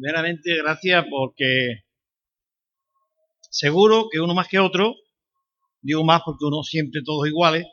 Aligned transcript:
Primeramente, 0.00 0.56
gracias 0.56 1.04
porque 1.10 1.84
seguro 3.50 4.08
que 4.10 4.18
uno 4.18 4.32
más 4.32 4.48
que 4.48 4.58
otro, 4.58 4.94
digo 5.82 6.04
más 6.04 6.22
porque 6.24 6.46
uno 6.46 6.62
siempre 6.62 7.02
todos 7.04 7.28
iguales, 7.28 7.66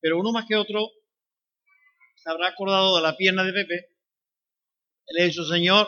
pero 0.00 0.18
uno 0.18 0.32
más 0.32 0.46
que 0.46 0.56
otro 0.56 0.88
se 2.16 2.30
habrá 2.30 2.48
acordado 2.48 2.96
de 2.96 3.02
la 3.02 3.14
pierna 3.14 3.44
de 3.44 3.52
Pepe. 3.52 3.74
Él 5.08 5.16
le 5.18 5.24
dicho, 5.24 5.44
Señor, 5.44 5.86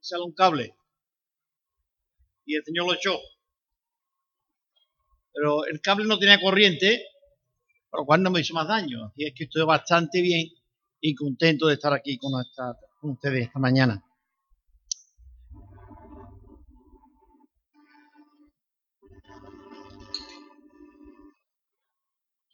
sale 0.00 0.24
un 0.24 0.34
cable. 0.34 0.74
Y 2.44 2.56
el 2.56 2.64
Señor 2.64 2.86
lo 2.86 2.94
echó. 2.94 3.16
Pero 5.32 5.64
el 5.66 5.80
cable 5.80 6.06
no 6.06 6.18
tenía 6.18 6.40
corriente, 6.40 7.06
por 7.88 8.00
lo 8.00 8.06
cual 8.06 8.20
no 8.20 8.32
me 8.32 8.40
hizo 8.40 8.52
más 8.52 8.66
daño. 8.66 9.12
Y 9.14 9.28
es 9.28 9.32
que 9.32 9.44
estoy 9.44 9.64
bastante 9.64 10.20
bien 10.20 10.48
y 11.00 11.14
contento 11.14 11.68
de 11.68 11.74
estar 11.74 11.92
aquí 11.92 12.18
con, 12.18 12.32
con 13.00 13.10
ustedes 13.10 13.46
esta 13.46 13.60
mañana. 13.60 14.04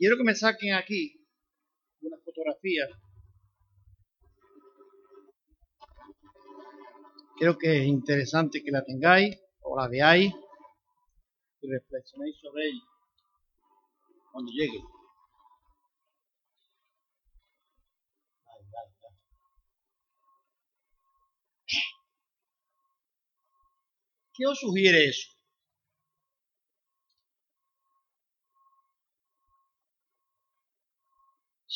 Quiero 0.00 0.16
que 0.16 0.24
me 0.24 0.34
saquen 0.34 0.72
aquí 0.72 1.14
una 2.00 2.16
fotografía. 2.24 2.88
Creo 7.38 7.58
que 7.58 7.80
es 7.80 7.86
interesante 7.86 8.62
que 8.64 8.70
la 8.70 8.82
tengáis 8.82 9.36
o 9.60 9.78
la 9.78 9.88
veáis 9.88 10.32
y 11.60 11.70
reflexionéis 11.70 12.34
sobre 12.40 12.68
ella 12.68 12.84
cuando 14.32 14.50
llegue. 14.52 14.80
¿Qué 24.32 24.46
os 24.46 24.58
sugiere 24.58 25.10
eso? 25.10 25.29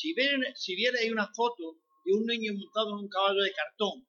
Si, 0.04 0.12
ven, 0.12 0.42
si 0.54 0.76
vierais 0.76 1.10
una 1.10 1.26
foto 1.32 1.80
de 2.04 2.12
un 2.12 2.26
niño 2.26 2.52
montado 2.52 2.90
en 2.90 3.04
un 3.04 3.08
caballo 3.08 3.40
de 3.40 3.54
cartón, 3.54 4.06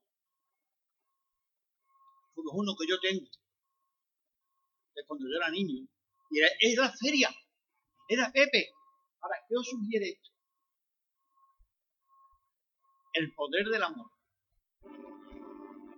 como 2.34 2.52
uno 2.52 2.76
que 2.78 2.86
yo 2.86 3.00
tengo, 3.00 3.26
de 4.94 5.06
cuando 5.08 5.26
yo 5.26 5.38
era 5.38 5.50
niño, 5.52 5.88
y 6.32 6.40
era, 6.40 6.50
era 6.60 6.92
feria, 7.02 7.34
era 8.10 8.30
Pepe. 8.30 8.74
Ahora, 9.22 9.38
¿qué 9.48 9.56
os 9.56 9.70
sugiere 9.70 10.10
esto? 10.10 10.32
El 13.14 13.34
poder 13.34 13.66
del 13.68 13.84
amor. 13.84 14.12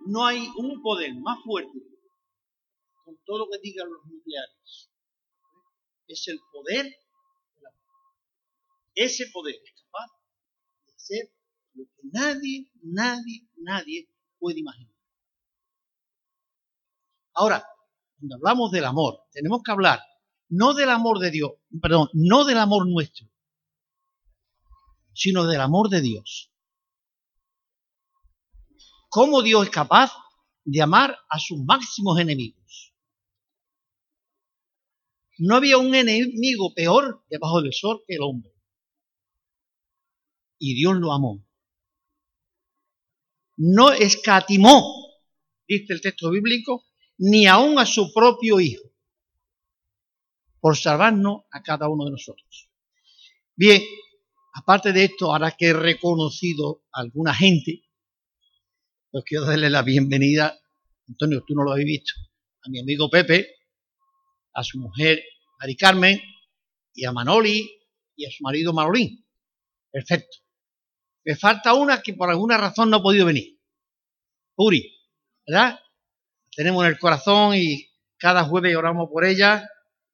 No 0.06 0.24
hay 0.24 0.46
un 0.58 0.80
poder 0.80 1.12
más 1.16 1.42
fuerte 1.42 1.76
con 3.04 3.16
todo 3.24 3.38
lo 3.38 3.50
que 3.50 3.58
digan 3.58 3.90
los 3.90 4.06
nucleares. 4.06 4.92
Es 6.06 6.28
el 6.28 6.38
poder 6.52 6.84
del 6.84 7.66
amor. 7.66 7.88
Ese 8.94 9.26
poder 9.32 9.56
lo 11.74 11.84
que 11.84 12.08
nadie, 12.12 12.70
nadie, 12.82 13.48
nadie 13.56 14.08
puede 14.38 14.60
imaginar. 14.60 14.94
Ahora, 17.34 17.64
cuando 18.18 18.36
hablamos 18.36 18.70
del 18.72 18.84
amor, 18.84 19.20
tenemos 19.32 19.62
que 19.62 19.70
hablar 19.70 20.00
no 20.48 20.74
del 20.74 20.88
amor 20.88 21.18
de 21.18 21.30
Dios, 21.30 21.52
perdón, 21.80 22.08
no 22.14 22.44
del 22.44 22.58
amor 22.58 22.88
nuestro, 22.88 23.28
sino 25.12 25.46
del 25.46 25.60
amor 25.60 25.88
de 25.88 26.00
Dios. 26.00 26.50
¿Cómo 29.10 29.42
Dios 29.42 29.64
es 29.64 29.70
capaz 29.70 30.12
de 30.64 30.82
amar 30.82 31.16
a 31.28 31.38
sus 31.38 31.62
máximos 31.64 32.18
enemigos? 32.18 32.94
No 35.38 35.54
había 35.54 35.78
un 35.78 35.94
enemigo 35.94 36.74
peor 36.74 37.24
debajo 37.28 37.62
del 37.62 37.72
sol 37.72 38.02
que 38.06 38.14
el 38.14 38.22
hombre 38.22 38.57
y 40.58 40.74
Dios 40.74 40.96
lo 40.96 41.12
amó. 41.12 41.44
No 43.56 43.90
escatimó, 43.90 44.82
dice 45.66 45.92
el 45.92 46.00
texto 46.00 46.30
bíblico, 46.30 46.84
ni 47.18 47.46
aún 47.46 47.78
a 47.78 47.86
su 47.86 48.12
propio 48.12 48.60
Hijo, 48.60 48.84
por 50.60 50.76
salvarnos 50.76 51.42
a 51.50 51.62
cada 51.62 51.88
uno 51.88 52.04
de 52.04 52.12
nosotros. 52.12 52.70
Bien, 53.56 53.82
aparte 54.54 54.92
de 54.92 55.04
esto, 55.04 55.32
ahora 55.32 55.52
que 55.52 55.66
he 55.66 55.72
reconocido 55.72 56.84
a 56.92 57.00
alguna 57.00 57.34
gente, 57.34 57.82
pues 59.10 59.24
quiero 59.24 59.46
darle 59.46 59.70
la 59.70 59.82
bienvenida, 59.82 60.58
Antonio, 61.08 61.42
tú 61.46 61.54
no 61.54 61.64
lo 61.64 61.72
habéis 61.72 61.86
visto, 61.86 62.12
a 62.62 62.68
mi 62.70 62.78
amigo 62.78 63.10
Pepe, 63.10 63.56
a 64.54 64.62
su 64.62 64.78
mujer 64.78 65.22
Mari 65.58 65.76
Carmen, 65.76 66.20
y 66.94 67.04
a 67.04 67.12
Manoli, 67.12 67.68
y 68.16 68.26
a 68.26 68.30
su 68.30 68.42
marido 68.42 68.72
Marolín. 68.72 69.24
Perfecto. 69.90 70.38
Me 71.24 71.36
falta 71.36 71.74
una 71.74 72.00
que 72.02 72.14
por 72.14 72.30
alguna 72.30 72.56
razón 72.56 72.90
no 72.90 72.98
ha 72.98 73.02
podido 73.02 73.26
venir. 73.26 73.58
Puri, 74.54 74.92
¿verdad? 75.46 75.78
Tenemos 76.54 76.84
en 76.84 76.90
el 76.90 76.98
corazón 76.98 77.54
y 77.54 77.88
cada 78.18 78.44
jueves 78.44 78.76
oramos 78.76 79.08
por 79.10 79.24
ella, 79.24 79.68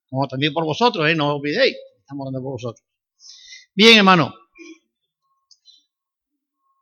como 0.08 0.28
también 0.28 0.52
por 0.52 0.64
vosotros, 0.64 1.08
¿eh? 1.08 1.14
No 1.14 1.28
os 1.28 1.40
olvidéis, 1.40 1.76
estamos 1.98 2.26
orando 2.26 2.42
por 2.42 2.52
vosotros. 2.52 2.86
Bien, 3.74 3.98
hermano. 3.98 4.34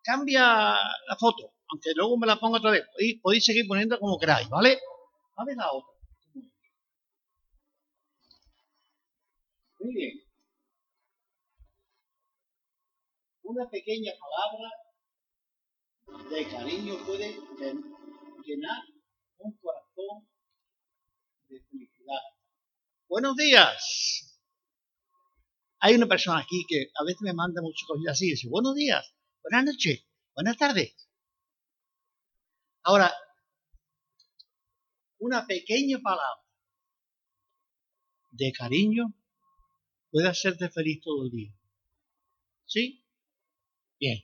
Cambia 0.05 0.43
la 1.07 1.17
foto, 1.19 1.55
aunque 1.69 1.93
luego 1.95 2.19
me 2.19 2.27
la 2.27 2.37
pongo 2.37 2.57
otra 2.57 2.73
vez. 2.73 2.85
Podéis, 2.93 3.21
podéis 3.21 3.45
seguir 3.45 3.67
poniendo 3.69 3.99
como 3.99 4.19
queráis, 4.19 4.49
¿vale? 4.49 4.79
A 5.37 5.45
ver 5.45 5.57
la 5.57 5.73
otra. 5.73 5.93
Muy 9.81 9.95
bien. 9.95 10.32
Una 13.53 13.69
pequeña 13.69 14.13
palabra 14.19 14.71
de 16.31 16.49
cariño 16.49 16.95
puede 17.05 17.37
llenar 18.45 18.83
un 19.39 19.53
corazón 19.59 20.27
de 21.49 21.61
felicidad. 21.61 22.21
Buenos 23.09 23.37
días. 23.37 24.41
Hay 25.81 25.95
una 25.95 26.07
persona 26.07 26.39
aquí 26.39 26.65
que 26.67 26.91
a 26.99 27.05
veces 27.05 27.21
me 27.21 27.35
manda 27.35 27.61
muchas 27.61 27.87
cosas 27.87 28.13
así. 28.13 28.31
Dice, 28.31 28.49
buenos 28.49 28.75
días, 28.75 29.15
buenas 29.43 29.67
noches, 29.67 30.07
buenas 30.35 30.57
tardes. 30.57 30.95
Ahora, 32.85 33.13
una 35.19 35.47
pequeña 35.47 35.99
palabra 35.99 36.43
de 38.31 38.51
cariño 38.53 39.13
puede 40.11 40.29
hacerte 40.29 40.71
feliz 40.71 41.03
todo 41.03 41.25
el 41.27 41.31
día. 41.31 41.53
¿Sí? 42.65 43.02
Bien. 44.03 44.21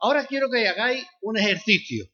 Ahora 0.00 0.26
quiero 0.26 0.50
que 0.50 0.66
hagáis 0.66 1.06
un 1.22 1.38
ejercicio. 1.38 2.10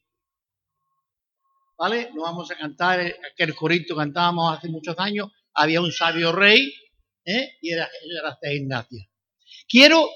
¿Vale? 1.79 2.11
No 2.13 2.25
vamos 2.25 2.51
a 2.51 2.57
cantar 2.57 3.01
aquel 3.33 3.55
corito 3.55 3.95
que 3.95 4.01
cantábamos 4.01 4.59
hace 4.59 4.69
muchos 4.69 4.95
años. 4.99 5.31
Había 5.55 5.81
un 5.81 5.91
sabio 5.91 6.33
rey 6.33 6.71
¿eh? 7.25 7.57
y 7.63 7.73
era, 7.73 7.89
era 8.43 8.53
Ignacia. 8.53 9.09
Quiero 9.67 10.07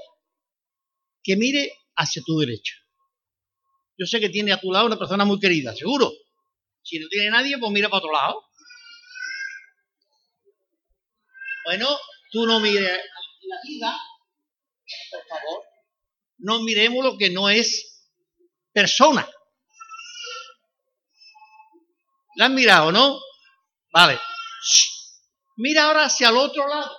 que 1.22 1.34
mire 1.36 1.72
hacia 1.96 2.20
tu 2.26 2.38
derecha. 2.40 2.74
Yo 3.96 4.04
sé 4.04 4.20
que 4.20 4.28
tiene 4.28 4.52
a 4.52 4.60
tu 4.60 4.70
lado 4.70 4.84
una 4.84 4.98
persona 4.98 5.24
muy 5.24 5.40
querida, 5.40 5.74
seguro. 5.74 6.12
Si 6.82 6.98
no 6.98 7.08
tiene 7.08 7.30
nadie, 7.30 7.56
pues 7.56 7.72
mira 7.72 7.88
para 7.88 8.00
otro 8.00 8.12
lado. 8.12 8.44
Bueno, 11.64 11.88
tú 12.30 12.44
no 12.44 12.60
mires 12.60 13.00
la 13.48 13.56
vida, 13.66 13.98
por 15.10 15.26
favor, 15.26 15.62
no 16.38 16.62
miremos 16.62 17.04
lo 17.04 17.16
que 17.16 17.30
no 17.30 17.48
es 17.48 18.04
persona. 18.72 19.28
¿La 22.36 22.46
han 22.46 22.54
mirado, 22.54 22.90
no? 22.90 23.18
Vale. 23.92 24.18
Mira 25.56 25.84
ahora 25.84 26.06
hacia 26.06 26.30
el 26.30 26.36
otro 26.36 26.66
lado. 26.66 26.90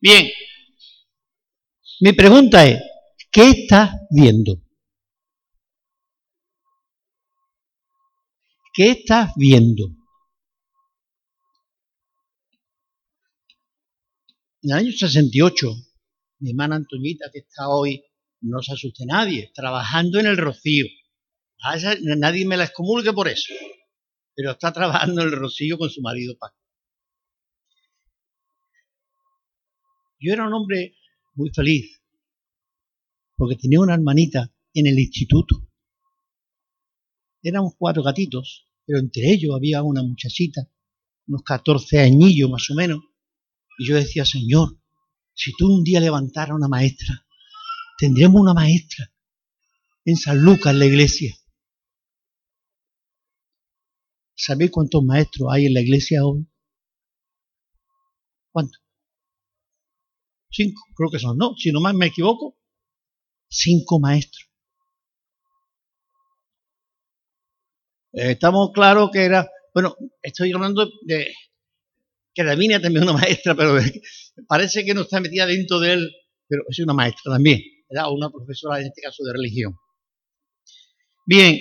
Bien. 0.00 0.30
Mi 2.00 2.12
pregunta 2.12 2.66
es, 2.66 2.80
¿qué 3.30 3.50
estás 3.50 3.90
viendo? 4.10 4.56
¿Qué 8.74 8.90
estás 8.90 9.30
viendo? 9.36 9.86
En 14.66 14.72
el 14.72 14.78
año 14.78 14.90
68, 14.90 15.76
mi 16.40 16.50
hermana 16.50 16.74
Antoñita, 16.74 17.30
que 17.32 17.38
está 17.38 17.68
hoy, 17.68 18.02
no 18.40 18.60
se 18.62 18.72
asuste 18.72 19.06
nadie, 19.06 19.52
trabajando 19.54 20.18
en 20.18 20.26
el 20.26 20.36
Rocío. 20.36 20.86
nadie 22.02 22.44
me 22.44 22.56
la 22.56 22.64
excomulgue 22.64 23.12
por 23.12 23.28
eso, 23.28 23.54
pero 24.34 24.50
está 24.50 24.72
trabajando 24.72 25.22
en 25.22 25.28
el 25.28 25.36
Rocío 25.36 25.78
con 25.78 25.88
su 25.88 26.02
marido 26.02 26.36
Paco. 26.36 26.58
Yo 30.18 30.32
era 30.32 30.48
un 30.48 30.52
hombre 30.52 30.96
muy 31.34 31.50
feliz, 31.50 32.02
porque 33.36 33.54
tenía 33.54 33.78
una 33.78 33.94
hermanita 33.94 34.52
en 34.74 34.88
el 34.88 34.98
instituto. 34.98 35.70
Éramos 37.40 37.74
cuatro 37.78 38.02
gatitos, 38.02 38.66
pero 38.84 38.98
entre 38.98 39.30
ellos 39.30 39.54
había 39.54 39.84
una 39.84 40.02
muchachita, 40.02 40.68
unos 41.28 41.44
14 41.44 42.00
añillos 42.00 42.50
más 42.50 42.68
o 42.68 42.74
menos, 42.74 42.98
y 43.78 43.86
yo 43.86 43.96
decía, 43.96 44.24
Señor, 44.24 44.78
si 45.34 45.52
tú 45.56 45.72
un 45.72 45.84
día 45.84 46.00
levantaras 46.00 46.56
una 46.56 46.68
maestra, 46.68 47.26
tendremos 47.98 48.40
una 48.40 48.54
maestra 48.54 49.12
en 50.04 50.16
San 50.16 50.40
Lucas, 50.40 50.72
en 50.72 50.78
la 50.78 50.86
iglesia. 50.86 51.34
¿Sabéis 54.34 54.70
cuántos 54.70 55.02
maestros 55.02 55.48
hay 55.50 55.66
en 55.66 55.74
la 55.74 55.80
iglesia 55.80 56.24
hoy? 56.24 56.46
¿Cuántos? 58.52 58.82
Cinco, 60.50 60.80
creo 60.94 61.10
que 61.10 61.18
son, 61.18 61.36
¿no? 61.36 61.54
Si 61.56 61.72
no 61.72 61.80
más 61.80 61.94
me 61.94 62.06
equivoco, 62.06 62.58
cinco 63.48 63.98
maestros. 64.00 64.50
Estamos 68.12 68.70
claros 68.72 69.10
que 69.12 69.24
era, 69.24 69.46
bueno, 69.74 69.94
estoy 70.22 70.52
hablando 70.52 70.88
de 71.02 71.34
que 72.36 72.44
Davinia 72.44 72.80
también 72.80 73.02
es 73.02 73.10
una 73.10 73.18
maestra, 73.18 73.54
pero 73.54 73.78
parece 74.46 74.84
que 74.84 74.92
no 74.92 75.00
está 75.00 75.20
metida 75.20 75.46
dentro 75.46 75.80
de 75.80 75.94
él, 75.94 76.12
pero 76.46 76.62
es 76.68 76.78
una 76.80 76.92
maestra 76.92 77.32
también, 77.32 77.62
era 77.88 78.08
una 78.10 78.28
profesora 78.30 78.78
en 78.78 78.88
este 78.88 79.00
caso 79.00 79.24
de 79.24 79.32
religión. 79.32 79.74
Bien, 81.24 81.58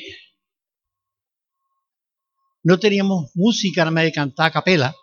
no 2.64 2.78
teníamos 2.78 3.32
música 3.36 3.82
nada 3.82 3.92
más 3.92 4.04
de 4.04 4.12
cantar 4.12 4.48
a 4.48 4.52
capela 4.52 4.96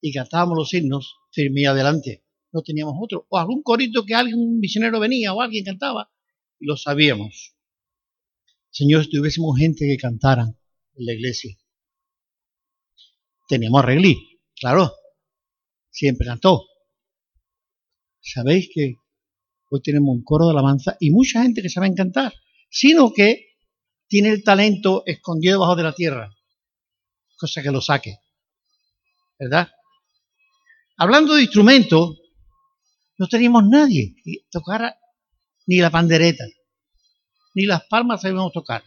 y 0.00 0.12
cantábamos 0.12 0.58
los 0.58 0.74
himnos 0.74 1.14
firme 1.30 1.62
y 1.62 1.64
adelante. 1.66 2.24
No 2.52 2.62
teníamos 2.62 2.94
otro. 3.00 3.26
O 3.30 3.38
algún 3.38 3.62
corito 3.62 4.04
que 4.04 4.14
alguien, 4.14 4.38
un 4.38 4.58
misionero 4.58 5.00
venía 5.00 5.32
o 5.32 5.40
alguien 5.40 5.64
cantaba 5.64 6.10
y 6.58 6.66
lo 6.66 6.76
sabíamos. 6.76 7.54
Señor, 8.70 9.04
si 9.04 9.10
tuviésemos 9.10 9.56
gente 9.56 9.86
que 9.86 9.96
cantara 9.96 10.42
en 10.42 11.06
la 11.06 11.12
iglesia. 11.12 11.56
Teníamos 13.48 13.82
a 13.82 13.86
claro. 14.64 14.94
Siempre 15.90 16.26
cantó. 16.26 16.64
Sabéis 18.22 18.70
que 18.72 18.94
hoy 19.70 19.82
tenemos 19.82 20.16
un 20.16 20.24
coro 20.24 20.46
de 20.46 20.52
alabanza 20.52 20.96
y 20.98 21.10
mucha 21.10 21.42
gente 21.42 21.60
que 21.60 21.68
sabe 21.68 21.94
cantar, 21.94 22.32
sino 22.70 23.12
que 23.12 23.46
tiene 24.08 24.30
el 24.30 24.42
talento 24.42 25.02
escondido 25.04 25.56
debajo 25.56 25.76
de 25.76 25.82
la 25.82 25.92
tierra 25.92 26.34
cosa 27.36 27.62
que 27.62 27.70
lo 27.70 27.82
saque. 27.82 28.20
¿Verdad? 29.38 29.68
Hablando 30.96 31.34
de 31.34 31.42
instrumentos, 31.42 32.16
no 33.18 33.28
teníamos 33.28 33.64
nadie 33.68 34.14
que 34.24 34.46
tocara 34.50 34.96
ni 35.66 35.76
la 35.76 35.90
pandereta, 35.90 36.44
ni 37.54 37.66
las 37.66 37.84
palmas 37.86 38.22
sabíamos 38.22 38.52
tocar. 38.52 38.82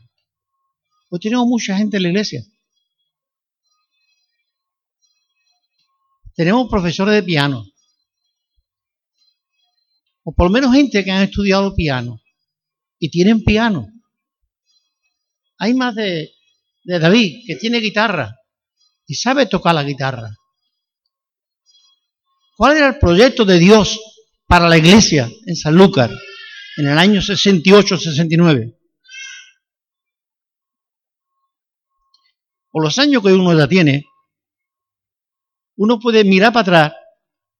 Pues 1.10 1.22
tenemos 1.22 1.46
mucha 1.46 1.78
gente 1.78 1.98
en 1.98 2.04
la 2.04 2.10
iglesia. 2.10 2.42
Tenemos 6.38 6.70
profesores 6.70 7.16
de 7.16 7.24
piano. 7.24 7.66
O 10.24 10.34
por 10.34 10.46
lo 10.46 10.52
menos 10.52 10.72
gente 10.72 11.04
que 11.04 11.12
han 11.12 11.24
estudiado 11.24 11.74
piano. 11.74 12.22
Y 13.00 13.10
tienen 13.10 13.44
piano. 13.44 13.88
Hay 15.58 15.74
más 15.74 15.96
de, 15.96 16.32
de 16.84 17.00
David, 17.00 17.44
que 17.48 17.56
tiene 17.56 17.80
guitarra 17.80 18.36
y 19.08 19.16
sabe 19.16 19.48
tocar 19.48 19.74
la 19.74 19.84
guitarra. 19.84 20.30
¿Cuál 22.56 22.78
era 22.78 22.90
el 22.90 23.00
proyecto 23.00 23.44
de 23.44 23.58
Dios 23.58 24.00
para 24.46 24.70
la 24.70 24.78
iglesia 24.78 25.28
en 25.48 25.56
Sanlúcar 25.56 26.12
en 26.78 26.88
el 26.88 27.00
año 27.00 27.20
68-69? 27.20 28.78
Por 32.70 32.84
los 32.84 33.00
años 33.00 33.24
que 33.24 33.34
uno 33.34 33.58
ya 33.58 33.68
tiene, 33.68 34.06
uno 35.78 36.00
puede 36.00 36.24
mirar 36.24 36.52
para 36.52 36.62
atrás 36.62 36.94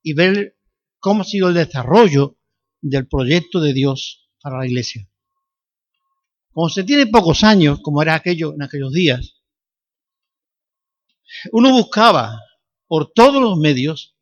y 0.04 0.14
ver 0.14 0.58
cómo 1.00 1.22
ha 1.22 1.26
sido 1.26 1.50
el 1.50 1.54
desarrollo 1.54 2.38
del 2.82 3.08
proyecto 3.08 3.62
de 3.62 3.74
Dios 3.74 4.30
para 4.42 4.58
la 4.60 4.66
iglesia. 4.66 5.10
Como 6.52 6.70
se 6.70 6.84
tiene 6.84 7.08
pocos 7.08 7.44
años, 7.44 7.80
como 7.82 8.02
era 8.02 8.16
aquello 8.16 8.54
en 8.54 8.64
aquellos 8.64 8.92
días, 8.92 9.36
uno 11.52 11.72
buscaba 11.72 12.42
por 12.88 13.12
todos 13.14 13.42
los 13.42 13.58
medios 13.58 14.16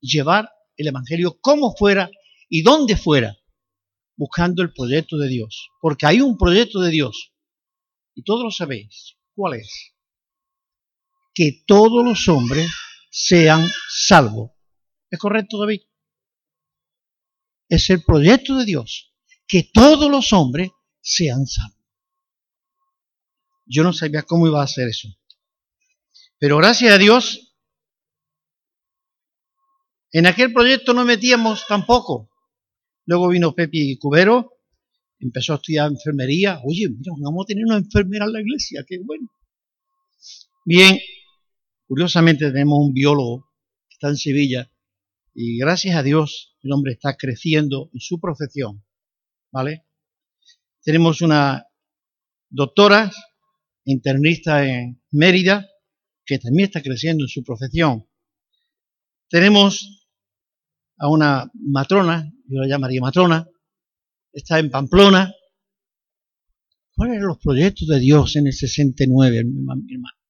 llevar 0.00 0.50
el 0.76 0.88
Evangelio 0.88 1.38
como 1.40 1.74
fuera 1.76 2.10
y 2.48 2.62
donde 2.62 2.96
fuera, 2.96 3.36
buscando 4.16 4.62
el 4.62 4.72
proyecto 4.72 5.18
de 5.18 5.28
Dios. 5.28 5.68
Porque 5.80 6.06
hay 6.06 6.20
un 6.20 6.38
proyecto 6.38 6.80
de 6.80 6.90
Dios, 6.90 7.32
y 8.14 8.22
todos 8.22 8.44
lo 8.44 8.50
sabéis. 8.50 9.16
¿Cuál 9.34 9.54
es? 9.54 9.94
Que 11.34 11.64
todos 11.66 12.04
los 12.04 12.28
hombres 12.28 12.70
sean 13.16 13.70
salvos. 13.88 14.50
¿Es 15.08 15.20
correcto, 15.20 15.56
David? 15.60 15.82
Es 17.68 17.88
el 17.90 18.02
proyecto 18.02 18.56
de 18.56 18.64
Dios, 18.64 19.14
que 19.46 19.70
todos 19.72 20.10
los 20.10 20.32
hombres 20.32 20.70
sean 21.00 21.46
salvos. 21.46 21.78
Yo 23.66 23.84
no 23.84 23.92
sabía 23.92 24.24
cómo 24.24 24.48
iba 24.48 24.60
a 24.60 24.64
hacer 24.64 24.88
eso. 24.88 25.08
Pero 26.38 26.56
gracias 26.56 26.92
a 26.92 26.98
Dios, 26.98 27.54
en 30.10 30.26
aquel 30.26 30.52
proyecto 30.52 30.92
no 30.92 31.04
metíamos 31.04 31.68
tampoco. 31.68 32.30
Luego 33.06 33.28
vino 33.28 33.54
Pepi 33.54 33.96
Cubero, 33.96 34.58
empezó 35.20 35.52
a 35.52 35.56
estudiar 35.56 35.88
enfermería. 35.88 36.60
Oye, 36.64 36.88
mira, 36.88 37.12
vamos 37.20 37.44
a 37.44 37.46
tener 37.46 37.64
una 37.64 37.76
enfermera 37.76 38.24
en 38.24 38.32
la 38.32 38.40
iglesia, 38.40 38.84
qué 38.84 38.98
bueno. 39.04 39.30
Bien, 40.64 40.98
curiosamente 41.86 42.50
tenemos 42.50 42.78
un 42.80 42.92
biólogo 42.92 43.50
que 43.88 43.94
está 43.94 44.08
en 44.08 44.16
Sevilla 44.16 44.70
y 45.34 45.58
gracias 45.58 45.96
a 45.96 46.02
Dios 46.02 46.56
el 46.62 46.72
hombre 46.72 46.92
está 46.92 47.16
creciendo 47.16 47.90
en 47.92 48.00
su 48.00 48.20
profesión, 48.20 48.84
¿vale? 49.52 49.84
Tenemos 50.82 51.20
una 51.22 51.66
doctora 52.48 53.10
internista 53.84 54.66
en 54.66 55.02
Mérida 55.10 55.68
que 56.24 56.38
también 56.38 56.66
está 56.66 56.82
creciendo 56.82 57.24
en 57.24 57.28
su 57.28 57.42
profesión. 57.42 58.06
Tenemos 59.28 60.08
a 60.98 61.08
una 61.08 61.50
matrona, 61.54 62.32
yo 62.46 62.60
la 62.60 62.68
llamaría 62.68 63.00
matrona, 63.00 63.48
está 64.32 64.58
en 64.58 64.70
Pamplona. 64.70 65.34
¿Cuáles 66.94 67.16
eran 67.16 67.28
los 67.28 67.38
proyectos 67.38 67.88
de 67.88 67.98
Dios 67.98 68.36
en 68.36 68.46
el 68.46 68.52
69, 68.52 69.44
mi 69.44 69.94
hermano? 69.94 70.23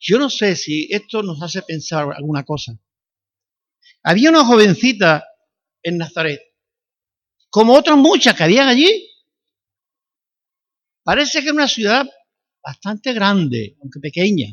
Yo 0.00 0.18
no 0.18 0.30
sé 0.30 0.56
si 0.56 0.88
esto 0.90 1.22
nos 1.22 1.42
hace 1.42 1.60
pensar 1.62 2.08
alguna 2.16 2.42
cosa. 2.42 2.72
Había 4.02 4.30
una 4.30 4.44
jovencita 4.44 5.24
en 5.82 5.98
Nazaret, 5.98 6.40
como 7.50 7.74
otras 7.74 7.98
muchas 7.98 8.34
que 8.34 8.44
habían 8.44 8.68
allí. 8.68 9.06
Parece 11.02 11.40
que 11.40 11.48
era 11.48 11.54
una 11.54 11.68
ciudad 11.68 12.08
bastante 12.62 13.12
grande, 13.12 13.76
aunque 13.82 14.00
pequeña, 14.00 14.48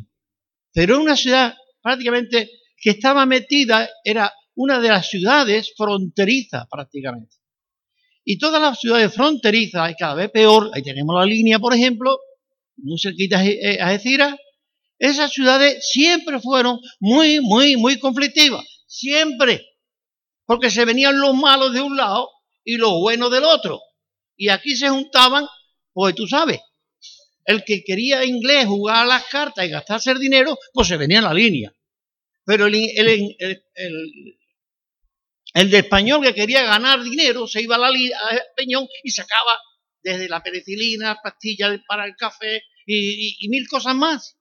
pero 0.73 0.99
una 0.99 1.15
ciudad 1.15 1.55
prácticamente 1.81 2.51
que 2.75 2.91
estaba 2.91 3.25
metida, 3.25 3.89
era 4.03 4.33
una 4.55 4.79
de 4.79 4.89
las 4.89 5.07
ciudades 5.09 5.73
fronterizas 5.77 6.67
prácticamente. 6.69 7.35
Y 8.25 8.37
todas 8.37 8.61
las 8.61 8.79
ciudades 8.79 9.13
fronterizas, 9.13 9.95
cada 9.97 10.15
vez 10.15 10.29
peor, 10.29 10.69
ahí 10.73 10.83
tenemos 10.83 11.15
la 11.17 11.25
línea, 11.25 11.59
por 11.59 11.73
ejemplo, 11.73 12.19
muy 12.75 12.99
cerquita 12.99 13.39
a 13.39 13.87
Algeciras, 13.87 14.35
esas 14.99 15.31
ciudades 15.31 15.87
siempre 15.87 16.39
fueron 16.39 16.79
muy, 16.99 17.39
muy, 17.39 17.77
muy 17.77 17.99
conflictivas, 17.99 18.65
siempre, 18.87 19.65
porque 20.45 20.71
se 20.71 20.85
venían 20.85 21.19
los 21.19 21.35
malos 21.35 21.73
de 21.73 21.81
un 21.81 21.95
lado 21.95 22.29
y 22.63 22.77
los 22.77 22.91
buenos 22.99 23.31
del 23.31 23.43
otro. 23.43 23.81
Y 24.35 24.49
aquí 24.49 24.75
se 24.75 24.89
juntaban, 24.89 25.45
pues 25.93 26.15
tú 26.15 26.27
sabes, 26.27 26.59
el 27.45 27.63
que 27.63 27.83
quería 27.83 28.25
inglés 28.25 28.65
jugar 28.65 28.97
a 28.97 29.05
las 29.05 29.25
cartas 29.25 29.65
y 29.65 29.69
gastarse 29.69 30.11
el 30.11 30.19
dinero, 30.19 30.57
pues 30.73 30.87
se 30.87 30.97
venía 30.97 31.19
en 31.19 31.23
la 31.23 31.33
línea. 31.33 31.73
Pero 32.45 32.65
el, 32.67 32.75
el, 35.53 35.71
de 35.71 35.77
español 35.77 36.23
que 36.23 36.33
quería 36.33 36.63
ganar 36.63 37.03
dinero 37.03 37.47
se 37.47 37.61
iba 37.61 37.75
a 37.75 37.79
la 37.79 37.87
a 37.87 38.41
Peñón 38.55 38.87
y 39.03 39.11
sacaba 39.11 39.59
desde 40.01 40.29
la 40.29 40.41
penicilina, 40.41 41.19
pastillas 41.21 41.79
para 41.87 42.05
el 42.05 42.15
café 42.15 42.63
y, 42.85 43.47
mil 43.49 43.67
cosas 43.67 43.95
más. 43.95 44.36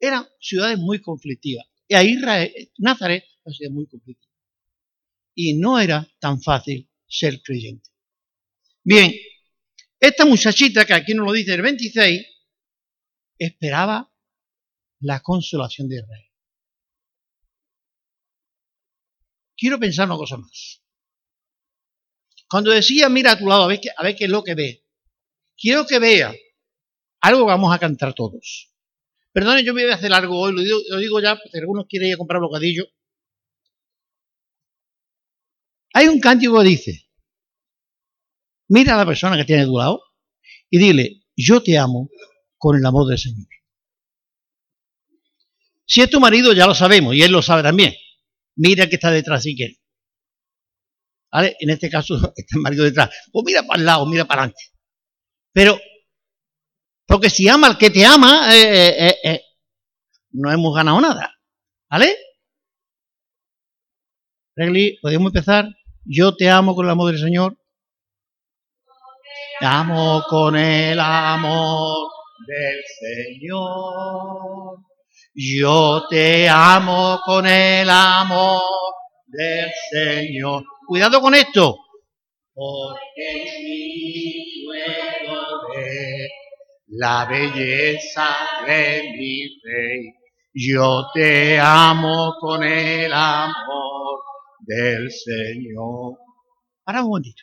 Eran 0.00 0.26
ciudades 0.40 0.78
muy 0.78 1.00
conflictivas. 1.00 1.66
Y 1.86 1.94
ahí 1.94 2.16
Nazaret 2.78 3.24
ha 3.44 3.50
sido 3.50 3.70
muy 3.70 3.86
conflictiva. 3.86 4.32
Y 5.34 5.54
no 5.54 5.78
era 5.78 6.06
tan 6.18 6.40
fácil 6.42 6.88
ser 7.06 7.40
creyente. 7.42 7.90
Bien, 8.82 9.12
esta 10.00 10.24
muchachita, 10.24 10.84
que 10.84 10.94
aquí 10.94 11.14
nos 11.14 11.26
lo 11.26 11.32
dice 11.32 11.54
el 11.54 11.62
26, 11.62 12.26
esperaba 13.38 14.12
la 15.00 15.20
consolación 15.20 15.88
de 15.88 15.96
Israel. 15.96 16.30
Quiero 19.56 19.78
pensar 19.78 20.06
una 20.06 20.16
cosa 20.16 20.36
más. 20.36 20.82
Cuando 22.48 22.70
decía, 22.70 23.08
mira 23.08 23.32
a 23.32 23.38
tu 23.38 23.46
lado, 23.46 23.64
a 23.64 23.66
ver, 23.66 23.80
qué, 23.80 23.90
a 23.94 24.02
ver 24.02 24.16
qué 24.16 24.24
es 24.24 24.30
lo 24.30 24.42
que 24.42 24.54
ve. 24.54 24.84
Quiero 25.56 25.86
que 25.86 25.98
vea 25.98 26.32
algo 27.20 27.40
que 27.40 27.46
vamos 27.46 27.74
a 27.74 27.78
cantar 27.78 28.14
todos. 28.14 28.72
Perdone, 29.32 29.64
yo 29.64 29.74
me 29.74 29.82
voy 29.82 29.92
a 29.92 29.96
hacer 29.96 30.12
algo 30.12 30.38
hoy, 30.40 30.52
lo 30.54 30.98
digo, 30.98 31.20
ya, 31.20 31.36
porque 31.36 31.58
algunos 31.58 31.86
quieren 31.88 32.08
ir 32.08 32.14
a 32.14 32.18
comprar 32.18 32.40
bocadillo. 32.40 32.86
Hay 35.94 36.08
un 36.08 36.20
cántico 36.20 36.58
que 36.58 36.68
dice, 36.68 37.08
mira 38.68 38.94
a 38.94 38.98
la 38.98 39.06
persona 39.06 39.36
que 39.36 39.44
tiene 39.44 39.62
a 39.62 39.66
tu 39.66 39.78
lado 39.78 40.02
y 40.70 40.78
dile, 40.78 41.22
yo 41.36 41.62
te 41.62 41.78
amo 41.78 42.08
con 42.56 42.76
el 42.76 42.84
amor 42.84 43.08
del 43.08 43.18
Señor. 43.18 43.46
Si 45.86 46.02
es 46.02 46.10
tu 46.10 46.20
marido, 46.20 46.52
ya 46.52 46.66
lo 46.66 46.74
sabemos, 46.74 47.14
y 47.14 47.22
él 47.22 47.32
lo 47.32 47.40
sabe 47.40 47.62
también. 47.62 47.94
Mira 48.56 48.88
que 48.88 48.96
está 48.96 49.10
detrás 49.10 49.42
si 49.42 49.56
quiere. 49.56 49.78
En 51.32 51.70
este 51.70 51.88
caso 51.88 52.16
está 52.36 52.56
el 52.56 52.62
marido 52.62 52.84
detrás. 52.84 53.10
Pues 53.32 53.44
mira 53.46 53.62
para 53.62 53.80
el 53.80 53.86
lado, 53.86 54.06
mira 54.06 54.24
para 54.26 54.42
adelante. 54.42 54.62
Pero, 55.52 55.78
porque 57.18 57.30
si 57.30 57.48
ama 57.48 57.66
al 57.66 57.76
que 57.76 57.90
te 57.90 58.06
ama, 58.06 58.54
eh, 58.54 59.08
eh, 59.08 59.16
eh, 59.24 59.42
no 60.30 60.52
hemos 60.52 60.72
ganado 60.72 61.00
nada. 61.00 61.34
¿Vale? 61.90 62.16
Regli, 64.54 64.96
¿podemos 65.02 65.30
empezar? 65.30 65.66
Yo 66.04 66.36
te 66.36 66.48
amo 66.48 66.76
con 66.76 66.86
el 66.86 66.92
amor 66.92 67.10
del 67.10 67.20
Señor. 67.20 67.58
Te 69.58 69.66
amo 69.66 70.22
con 70.28 70.54
el 70.54 71.00
amor 71.00 72.08
del 72.46 72.84
Señor. 73.00 74.78
Yo 75.34 76.06
te 76.08 76.48
amo 76.48 77.18
con 77.24 77.48
el 77.48 77.90
amor 77.90 78.62
del 79.26 79.72
Señor. 79.90 80.64
Cuidado 80.86 81.20
con 81.20 81.34
esto. 81.34 81.78
Porque 82.54 84.37
la 86.88 87.26
belleza 87.26 88.28
de 88.66 89.14
mi 89.16 89.60
rey. 89.62 90.14
Yo 90.52 91.06
te 91.12 91.58
amo 91.60 92.34
con 92.40 92.62
el 92.62 93.12
amor 93.12 94.20
del 94.60 95.10
Señor. 95.10 96.18
Para 96.82 97.02
un 97.02 97.08
momentito. 97.08 97.42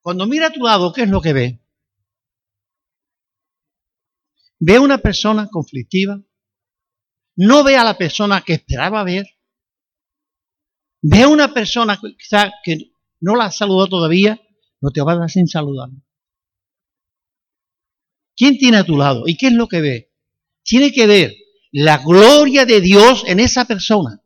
Cuando 0.00 0.26
mira 0.26 0.48
a 0.48 0.52
tu 0.52 0.60
lado, 0.60 0.92
¿qué 0.92 1.02
es 1.02 1.08
lo 1.08 1.20
que 1.20 1.32
ve? 1.32 1.60
Ve 4.60 4.76
a 4.76 4.80
una 4.80 4.98
persona 4.98 5.48
conflictiva. 5.48 6.20
No 7.36 7.64
ve 7.64 7.76
a 7.76 7.84
la 7.84 7.96
persona 7.96 8.42
que 8.42 8.54
esperaba 8.54 9.04
ver. 9.04 9.26
Ve 11.00 11.22
a 11.22 11.28
una 11.28 11.52
persona 11.54 11.98
que 12.64 12.90
no 13.20 13.36
la 13.36 13.46
ha 13.46 13.50
saludado 13.50 13.88
todavía. 13.88 14.40
No 14.80 14.90
te 14.90 15.00
vas 15.00 15.18
a 15.18 15.28
sin 15.28 15.46
saludar. 15.46 15.88
¿Quién 18.38 18.56
tiene 18.56 18.76
a 18.76 18.84
tu 18.84 18.96
lado? 18.96 19.24
¿Y 19.26 19.36
qué 19.36 19.48
es 19.48 19.52
lo 19.52 19.66
que 19.66 19.80
ve? 19.80 20.12
Tiene 20.62 20.92
que 20.92 21.08
ver 21.08 21.34
la 21.72 21.98
gloria 21.98 22.64
de 22.64 22.80
Dios 22.80 23.24
en 23.26 23.40
esa 23.40 23.64
persona. 23.64 24.22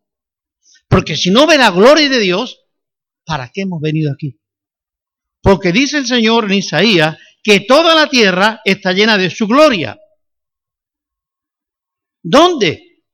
Porque 0.86 1.16
si 1.16 1.30
no 1.30 1.46
ve 1.46 1.56
la 1.56 1.70
gloria 1.70 2.10
de 2.10 2.18
Dios, 2.18 2.60
¿para 3.24 3.50
qué 3.50 3.62
hemos 3.62 3.80
venido 3.80 4.12
aquí? 4.12 4.38
Porque 5.40 5.72
dice 5.72 5.96
el 5.96 6.06
Señor 6.06 6.44
en 6.44 6.58
Isaías 6.58 7.16
que 7.42 7.60
toda 7.60 7.94
la 7.94 8.08
tierra 8.08 8.60
está 8.66 8.92
llena 8.92 9.16
de 9.16 9.30
su 9.30 9.46
gloria. 9.46 9.98
¿Dónde 12.22 13.04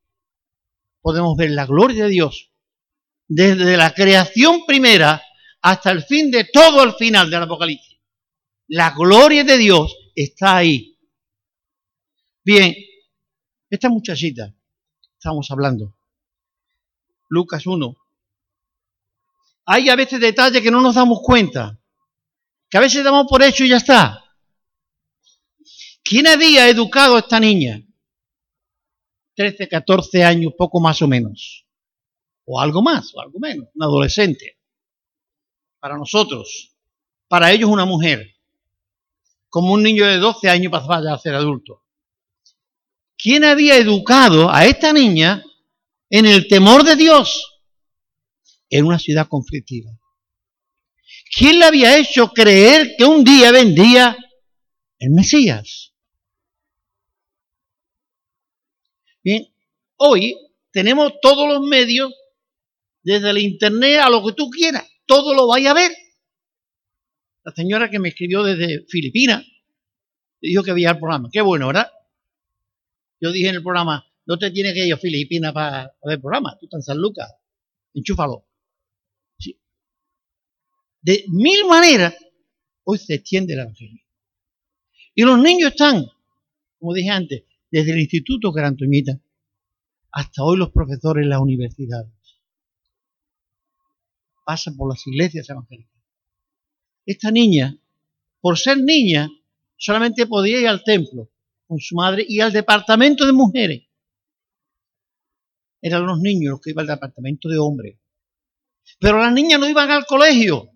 podemos 1.00 1.36
ver 1.36 1.52
la 1.52 1.64
gloria 1.64 2.04
de 2.04 2.10
Dios? 2.10 2.50
Desde 3.28 3.76
la 3.76 3.94
creación 3.94 4.66
primera 4.66 5.22
hasta 5.62 5.92
el 5.92 6.02
fin 6.02 6.32
de 6.32 6.44
todo 6.44 6.82
el 6.82 6.94
final 6.94 7.30
del 7.30 7.44
Apocalipsis. 7.44 8.00
La 8.66 8.90
gloria 8.90 9.44
de 9.44 9.56
Dios 9.58 9.97
está 10.22 10.56
ahí. 10.56 10.98
Bien, 12.44 12.74
esta 13.70 13.88
muchachita, 13.88 14.54
estamos 15.12 15.50
hablando, 15.50 15.96
Lucas 17.28 17.66
1, 17.66 17.96
hay 19.66 19.88
a 19.90 19.96
veces 19.96 20.20
detalles 20.20 20.62
que 20.62 20.70
no 20.70 20.80
nos 20.80 20.94
damos 20.94 21.20
cuenta, 21.22 21.78
que 22.70 22.78
a 22.78 22.80
veces 22.80 23.04
damos 23.04 23.26
por 23.28 23.42
hecho 23.42 23.64
y 23.64 23.68
ya 23.68 23.76
está. 23.76 24.24
¿Quién 26.02 26.26
había 26.26 26.68
educado 26.68 27.16
a 27.16 27.20
esta 27.20 27.38
niña? 27.38 27.82
13, 29.34 29.68
14 29.68 30.24
años, 30.24 30.54
poco 30.56 30.80
más 30.80 31.00
o 31.02 31.06
menos. 31.06 31.66
O 32.44 32.58
algo 32.58 32.82
más, 32.82 33.14
o 33.14 33.20
algo 33.20 33.38
menos, 33.38 33.68
un 33.74 33.82
adolescente. 33.82 34.58
Para 35.78 35.98
nosotros, 35.98 36.74
para 37.28 37.52
ellos 37.52 37.68
una 37.68 37.84
mujer. 37.84 38.37
Como 39.48 39.72
un 39.72 39.82
niño 39.82 40.06
de 40.06 40.18
12 40.18 40.48
años 40.48 40.70
pasaba 40.70 41.12
a 41.12 41.18
ser 41.18 41.34
adulto. 41.34 41.84
¿Quién 43.16 43.44
había 43.44 43.76
educado 43.76 44.50
a 44.50 44.66
esta 44.66 44.92
niña 44.92 45.42
en 46.10 46.26
el 46.26 46.46
temor 46.46 46.84
de 46.84 46.96
Dios 46.96 47.60
en 48.70 48.86
una 48.86 48.98
ciudad 48.98 49.26
conflictiva? 49.26 49.90
¿Quién 51.36 51.58
le 51.58 51.64
había 51.64 51.98
hecho 51.98 52.28
creer 52.28 52.94
que 52.96 53.04
un 53.04 53.24
día 53.24 53.50
vendría 53.52 54.16
el 54.98 55.10
Mesías? 55.10 55.92
Bien, 59.22 59.52
hoy 59.96 60.36
tenemos 60.70 61.12
todos 61.20 61.48
los 61.48 61.60
medios, 61.66 62.12
desde 63.02 63.30
el 63.30 63.38
internet 63.38 64.00
a 64.02 64.10
lo 64.10 64.24
que 64.24 64.32
tú 64.32 64.48
quieras, 64.48 64.88
todo 65.06 65.34
lo 65.34 65.46
vaya 65.48 65.72
a 65.72 65.74
ver. 65.74 65.92
La 67.48 67.54
señora 67.54 67.88
que 67.88 67.98
me 67.98 68.10
escribió 68.10 68.42
desde 68.42 68.84
Filipinas 68.88 69.42
dijo 70.38 70.62
que 70.62 70.74
veía 70.74 70.90
el 70.90 70.98
programa. 70.98 71.30
Qué 71.32 71.40
bueno, 71.40 71.68
¿verdad? 71.68 71.90
Yo 73.22 73.32
dije 73.32 73.48
en 73.48 73.54
el 73.54 73.62
programa, 73.62 74.04
no 74.26 74.38
te 74.38 74.50
tienes 74.50 74.74
que 74.74 74.86
ir 74.86 74.92
a 74.92 74.98
Filipinas 74.98 75.54
para 75.54 75.84
ver 76.04 76.16
el 76.16 76.20
programa, 76.20 76.58
tú 76.60 76.66
estás 76.66 76.80
en 76.80 76.82
San 76.82 76.98
Lucas, 76.98 77.26
enchúfalo. 77.94 78.44
De 81.00 81.24
mil 81.28 81.64
maneras, 81.64 82.14
hoy 82.84 82.98
se 82.98 83.14
extiende 83.14 83.54
el 83.54 83.60
Evangelio. 83.60 84.02
Y 85.14 85.22
los 85.22 85.38
niños 85.38 85.70
están, 85.70 86.04
como 86.78 86.92
dije 86.92 87.08
antes, 87.08 87.44
desde 87.70 87.92
el 87.92 88.00
Instituto 88.00 88.52
Carantoñita 88.52 89.18
hasta 90.12 90.42
hoy 90.42 90.58
los 90.58 90.70
profesores 90.70 91.22
en 91.22 91.30
las 91.30 91.40
universidades. 91.40 92.12
Pasan 94.44 94.76
por 94.76 94.90
las 94.90 95.06
iglesias 95.06 95.48
evangélicas. 95.48 95.97
Esta 97.08 97.30
niña, 97.30 97.74
por 98.38 98.58
ser 98.58 98.76
niña, 98.76 99.30
solamente 99.78 100.26
podía 100.26 100.60
ir 100.60 100.68
al 100.68 100.84
templo 100.84 101.30
con 101.66 101.78
su 101.80 101.96
madre 101.96 102.22
y 102.28 102.40
al 102.40 102.52
departamento 102.52 103.24
de 103.24 103.32
mujeres. 103.32 103.88
Eran 105.80 106.04
los 106.04 106.18
niños 106.20 106.50
los 106.50 106.60
que 106.60 106.68
iban 106.68 106.82
al 106.82 106.96
departamento 106.96 107.48
de 107.48 107.56
hombres. 107.56 107.98
Pero 109.00 109.20
las 109.20 109.32
niñas 109.32 109.58
no 109.58 109.66
iban 109.66 109.90
al 109.90 110.04
colegio, 110.04 110.68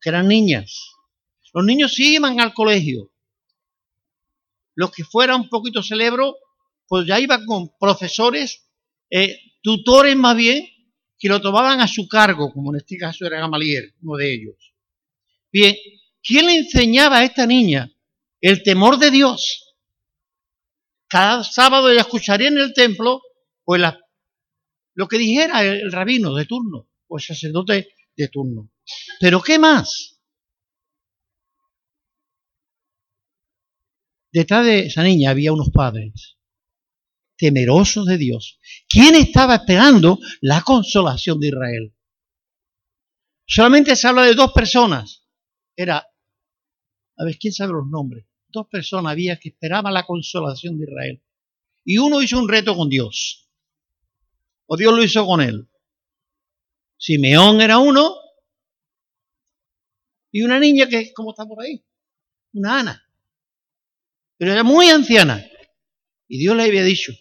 que 0.00 0.08
eran 0.08 0.28
niñas. 0.28 0.94
Los 1.52 1.66
niños 1.66 1.92
sí 1.92 2.14
iban 2.14 2.40
al 2.40 2.54
colegio, 2.54 3.12
los 4.74 4.92
que 4.92 5.04
fueran 5.04 5.42
un 5.42 5.48
poquito 5.50 5.82
celebros, 5.82 6.36
pues 6.88 7.06
ya 7.06 7.20
iban 7.20 7.44
con 7.44 7.70
profesores, 7.78 8.66
eh, 9.10 9.38
tutores 9.60 10.16
más 10.16 10.36
bien, 10.36 10.71
que 11.22 11.28
lo 11.28 11.40
tomaban 11.40 11.80
a 11.80 11.86
su 11.86 12.08
cargo, 12.08 12.52
como 12.52 12.72
en 12.72 12.78
este 12.78 12.96
caso 12.96 13.24
era 13.24 13.38
Gamaliel, 13.38 13.94
uno 14.02 14.16
de 14.16 14.34
ellos. 14.34 14.74
Bien, 15.52 15.76
¿quién 16.20 16.46
le 16.46 16.56
enseñaba 16.56 17.18
a 17.18 17.24
esta 17.24 17.46
niña 17.46 17.88
el 18.40 18.64
temor 18.64 18.98
de 18.98 19.12
Dios? 19.12 19.72
Cada 21.06 21.44
sábado 21.44 21.88
ella 21.88 22.00
escucharía 22.00 22.48
en 22.48 22.58
el 22.58 22.74
templo, 22.74 23.22
pues 23.62 23.80
lo 24.94 25.06
que 25.06 25.16
dijera 25.16 25.62
el 25.62 25.92
rabino 25.92 26.34
de 26.34 26.44
turno, 26.44 26.88
o 27.06 27.18
el 27.18 27.22
sacerdote 27.22 27.94
de 28.16 28.26
turno. 28.26 28.72
Pero 29.20 29.40
¿qué 29.40 29.60
más? 29.60 30.18
Detrás 34.32 34.66
de 34.66 34.86
esa 34.86 35.04
niña 35.04 35.30
había 35.30 35.52
unos 35.52 35.70
padres 35.70 36.36
temerosos 37.42 38.06
de 38.06 38.18
Dios. 38.18 38.60
¿Quién 38.88 39.16
estaba 39.16 39.56
esperando 39.56 40.20
la 40.40 40.62
consolación 40.62 41.40
de 41.40 41.48
Israel? 41.48 41.92
Solamente 43.44 43.96
se 43.96 44.06
habla 44.06 44.22
de 44.22 44.34
dos 44.34 44.52
personas. 44.52 45.26
Era, 45.74 46.06
a 47.16 47.24
ver, 47.24 47.36
¿quién 47.38 47.52
sabe 47.52 47.72
los 47.72 47.88
nombres? 47.88 48.26
Dos 48.46 48.68
personas 48.68 49.10
había 49.10 49.40
que 49.40 49.48
esperaban 49.48 49.92
la 49.92 50.06
consolación 50.06 50.78
de 50.78 50.84
Israel. 50.84 51.24
Y 51.84 51.98
uno 51.98 52.22
hizo 52.22 52.38
un 52.38 52.48
reto 52.48 52.76
con 52.76 52.88
Dios. 52.88 53.50
O 54.66 54.76
Dios 54.76 54.94
lo 54.94 55.02
hizo 55.02 55.26
con 55.26 55.40
él. 55.40 55.68
Simeón 56.96 57.60
era 57.60 57.78
uno. 57.78 58.14
Y 60.30 60.42
una 60.42 60.60
niña 60.60 60.88
que, 60.88 61.12
¿cómo 61.12 61.32
está 61.32 61.44
por 61.44 61.60
ahí? 61.60 61.84
Una 62.52 62.78
Ana 62.78 63.12
pero 64.42 64.54
era 64.54 64.64
muy 64.64 64.88
anciana. 64.88 65.40
Y 66.26 66.38
Dios 66.38 66.56
le 66.56 66.64
había 66.64 66.82
dicho, 66.82 67.12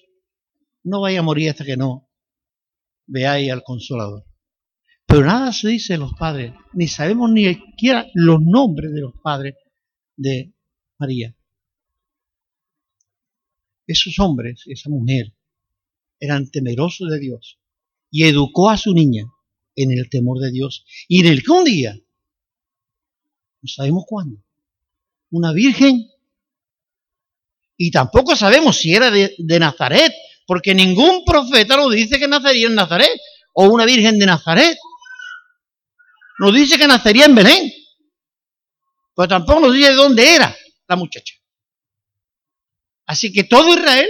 no 0.83 1.01
vaya 1.01 1.19
a 1.19 1.23
morir 1.23 1.49
hasta 1.49 1.65
que 1.65 1.77
no 1.77 2.09
veáis 3.05 3.51
al 3.51 3.63
consolador. 3.63 4.25
Pero 5.05 5.25
nada 5.25 5.51
se 5.51 5.67
dice 5.67 5.93
de 5.93 5.99
los 5.99 6.13
padres, 6.13 6.53
ni 6.73 6.87
sabemos 6.87 7.31
ni 7.31 7.53
siquiera 7.53 8.07
los 8.13 8.39
nombres 8.41 8.93
de 8.93 9.01
los 9.01 9.13
padres 9.21 9.55
de 10.15 10.53
María. 10.97 11.35
Esos 13.85 14.17
hombres, 14.19 14.63
esa 14.67 14.89
mujer, 14.89 15.33
eran 16.19 16.49
temerosos 16.49 17.09
de 17.09 17.19
Dios 17.19 17.59
y 18.09 18.23
educó 18.23 18.69
a 18.69 18.77
su 18.77 18.93
niña 18.93 19.25
en 19.75 19.91
el 19.91 20.09
temor 20.09 20.39
de 20.39 20.51
Dios 20.51 20.85
y 21.07 21.19
en 21.21 21.25
el 21.27 21.43
que 21.43 21.51
un 21.51 21.65
día, 21.65 21.95
no 23.61 23.67
sabemos 23.67 24.05
cuándo, 24.07 24.41
una 25.29 25.51
virgen 25.51 26.07
y 27.75 27.91
tampoco 27.91 28.35
sabemos 28.35 28.77
si 28.77 28.93
era 28.93 29.09
de 29.11 29.59
Nazaret, 29.59 30.13
porque 30.51 30.75
ningún 30.75 31.23
profeta 31.23 31.77
nos 31.77 31.93
dice 31.93 32.19
que 32.19 32.27
nacería 32.27 32.67
en 32.67 32.75
Nazaret 32.75 33.17
o 33.53 33.69
una 33.69 33.85
virgen 33.85 34.19
de 34.19 34.25
Nazaret. 34.25 34.77
Nos 36.39 36.53
dice 36.53 36.77
que 36.77 36.87
nacería 36.87 37.23
en 37.23 37.35
Belén. 37.35 37.71
Pero 39.15 39.29
tampoco 39.29 39.61
nos 39.61 39.73
dice 39.73 39.91
de 39.91 39.95
dónde 39.95 40.35
era 40.35 40.53
la 40.89 40.97
muchacha. 40.97 41.35
Así 43.05 43.31
que 43.31 43.45
todo 43.45 43.73
Israel, 43.73 44.09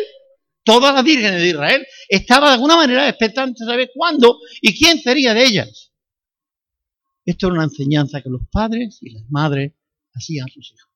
todas 0.63 0.95
las 0.95 1.03
vírgenes 1.03 1.41
de 1.41 1.49
Israel, 1.49 1.85
estaba 2.09 2.47
de 2.47 2.53
alguna 2.55 2.75
manera 2.75 3.07
expectante 3.07 3.63
de 3.63 3.69
saber 3.69 3.91
cuándo 3.93 4.39
y 4.61 4.75
quién 4.75 4.99
sería 4.99 5.35
de 5.35 5.45
ellas. 5.45 5.91
Esto 7.23 7.49
es 7.49 7.53
una 7.53 7.65
enseñanza 7.65 8.19
que 8.19 8.29
los 8.29 8.41
padres 8.51 8.97
y 9.01 9.11
las 9.11 9.29
madres 9.29 9.73
hacían 10.15 10.47
a 10.49 10.51
sus 10.51 10.73
hijos. 10.73 10.89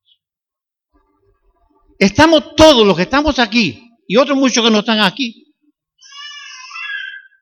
Estamos 1.99 2.55
todos 2.55 2.83
los 2.83 2.95
que 2.95 3.03
estamos 3.03 3.37
aquí 3.37 3.84
y 4.07 4.17
otros 4.17 4.37
muchos 4.37 4.63
que 4.63 4.71
no 4.71 4.79
están 4.79 4.99
aquí. 4.99 5.53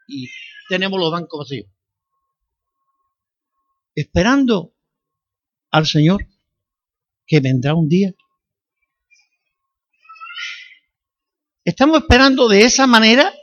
Y 0.08 0.30
tenemos 0.70 1.00
los 1.00 1.12
bancos 1.12 1.40
vacíos 1.40 1.74
esperando 3.96 4.74
al 5.72 5.86
Señor 5.86 6.26
que 7.26 7.40
vendrá 7.40 7.74
un 7.74 7.88
día. 7.88 8.14
Estamos 11.64 12.02
esperando 12.02 12.50
de 12.50 12.66
esa 12.66 12.88
manera 12.88 13.34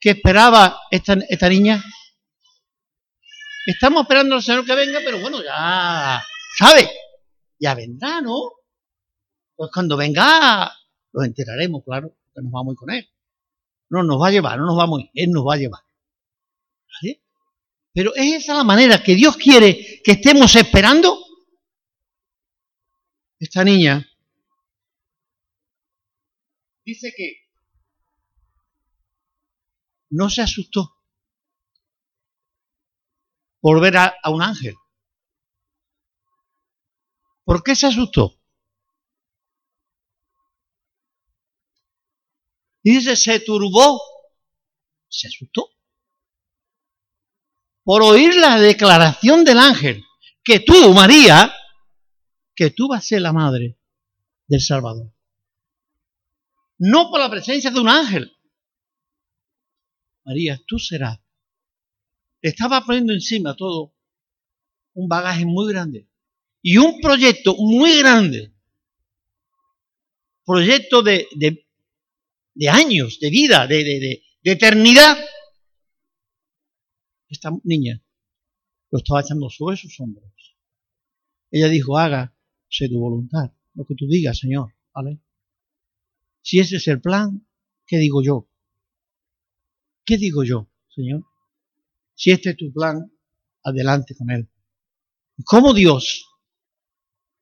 que 0.00 0.10
esperaba 0.10 0.80
esta, 0.90 1.14
esta 1.28 1.48
niña. 1.48 1.82
Estamos 3.66 4.02
esperando 4.02 4.36
al 4.36 4.42
Señor 4.42 4.64
que 4.64 4.74
venga, 4.74 5.00
pero 5.04 5.20
bueno, 5.20 5.42
ya 5.42 6.22
sabe, 6.58 6.90
ya 7.58 7.74
vendrá, 7.74 8.20
¿no? 8.20 8.34
Pues 9.54 9.70
cuando 9.72 9.96
venga, 9.96 10.72
lo 11.18 11.24
enteraremos, 11.24 11.82
claro, 11.84 12.16
que 12.34 12.42
nos 12.42 12.52
vamos 12.52 12.70
a 12.70 12.72
ir 12.72 12.78
con 12.78 12.90
Él. 12.90 13.08
No 13.90 14.02
nos 14.02 14.20
va 14.20 14.28
a 14.28 14.30
llevar, 14.30 14.58
no 14.58 14.66
nos 14.66 14.76
vamos 14.76 15.00
a 15.00 15.02
ir, 15.02 15.10
Él 15.14 15.30
nos 15.30 15.46
va 15.46 15.54
a 15.54 15.58
llevar. 15.58 15.82
¿Vale? 17.02 17.22
Pero 17.92 18.14
¿es 18.14 18.42
esa 18.42 18.54
la 18.54 18.64
manera 18.64 19.02
que 19.02 19.14
Dios 19.14 19.36
quiere 19.36 20.00
que 20.02 20.12
estemos 20.12 20.54
esperando? 20.56 21.18
Esta 23.40 23.64
niña 23.64 24.04
dice 26.84 27.12
que 27.16 27.46
no 30.10 30.28
se 30.30 30.42
asustó 30.42 30.94
por 33.60 33.80
ver 33.80 33.96
a 33.96 34.30
un 34.30 34.42
ángel. 34.42 34.74
¿Por 37.44 37.62
qué 37.62 37.74
se 37.74 37.86
asustó? 37.86 38.37
Dice, 42.90 43.16
se 43.16 43.40
turbó, 43.40 44.00
se 45.08 45.28
asustó 45.28 45.68
por 47.84 48.02
oír 48.02 48.34
la 48.36 48.58
declaración 48.58 49.44
del 49.44 49.58
ángel, 49.58 50.02
que 50.42 50.60
tú, 50.60 50.94
María, 50.94 51.52
que 52.54 52.70
tú 52.70 52.88
vas 52.88 53.04
a 53.04 53.08
ser 53.08 53.20
la 53.20 53.34
madre 53.34 53.78
del 54.46 54.62
Salvador. 54.62 55.12
No 56.78 57.10
por 57.10 57.20
la 57.20 57.28
presencia 57.28 57.70
de 57.70 57.78
un 57.78 57.88
ángel. 57.88 58.34
María, 60.24 60.58
tú 60.66 60.78
serás. 60.78 61.18
Estaba 62.40 62.86
poniendo 62.86 63.12
encima 63.12 63.54
todo 63.54 63.94
un 64.94 65.08
bagaje 65.08 65.44
muy 65.44 65.70
grande 65.72 66.08
y 66.62 66.78
un 66.78 67.00
proyecto 67.02 67.54
muy 67.58 67.98
grande. 67.98 68.54
Proyecto 70.46 71.02
de, 71.02 71.28
años, 72.66 73.18
de 73.20 73.30
vida, 73.30 73.66
de, 73.66 73.84
de 73.84 74.50
eternidad 74.50 75.18
esta 77.28 77.50
niña 77.64 78.02
lo 78.90 78.98
estaba 78.98 79.20
echando 79.20 79.50
sobre 79.50 79.76
sus 79.76 79.98
hombros. 80.00 80.56
Ella 81.50 81.68
dijo, 81.68 81.98
haga 81.98 82.34
sé 82.70 82.88
tu 82.88 82.98
voluntad, 82.98 83.52
lo 83.74 83.84
que 83.84 83.94
tú 83.94 84.06
digas, 84.06 84.38
Señor, 84.38 84.74
¿vale? 84.94 85.20
Si 86.42 86.58
ese 86.58 86.76
es 86.76 86.88
el 86.88 87.00
plan, 87.00 87.46
¿qué 87.86 87.98
digo 87.98 88.22
yo? 88.22 88.48
¿Qué 90.04 90.16
digo 90.16 90.44
yo, 90.44 90.70
Señor? 90.88 91.24
Si 92.14 92.30
este 92.30 92.50
es 92.50 92.56
tu 92.56 92.72
plan, 92.72 93.12
adelante 93.62 94.14
con 94.14 94.30
él. 94.30 94.48
cómo 95.44 95.74
Dios 95.74 96.26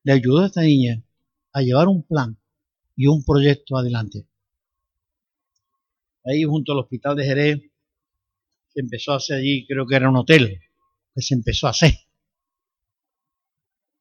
le 0.03 0.13
ayudó 0.13 0.43
a 0.43 0.47
esta 0.47 0.61
niña 0.61 1.03
a 1.53 1.61
llevar 1.61 1.87
un 1.87 2.03
plan 2.03 2.37
y 2.95 3.07
un 3.07 3.23
proyecto 3.23 3.77
adelante? 3.77 4.27
Ahí 6.27 6.43
junto 6.43 6.73
al 6.73 6.79
hospital 6.79 7.15
de 7.15 7.23
Jerez 7.23 7.61
empezó 8.75 9.13
a 9.13 9.17
hacer 9.17 9.37
allí, 9.37 9.65
creo 9.65 9.87
que 9.87 9.95
era 9.95 10.09
un 10.09 10.17
hotel, 10.17 10.59
que 11.15 11.21
se 11.21 11.33
empezó 11.33 11.67
a 11.67 11.71
hacer. 11.71 11.93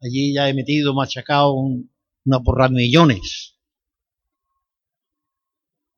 Allí 0.03 0.35
ya 0.35 0.49
he 0.49 0.55
metido, 0.55 0.93
machacado 0.93 1.55
una 1.55 2.41
porra 2.41 2.69
de 2.69 2.75
millones. 2.75 3.55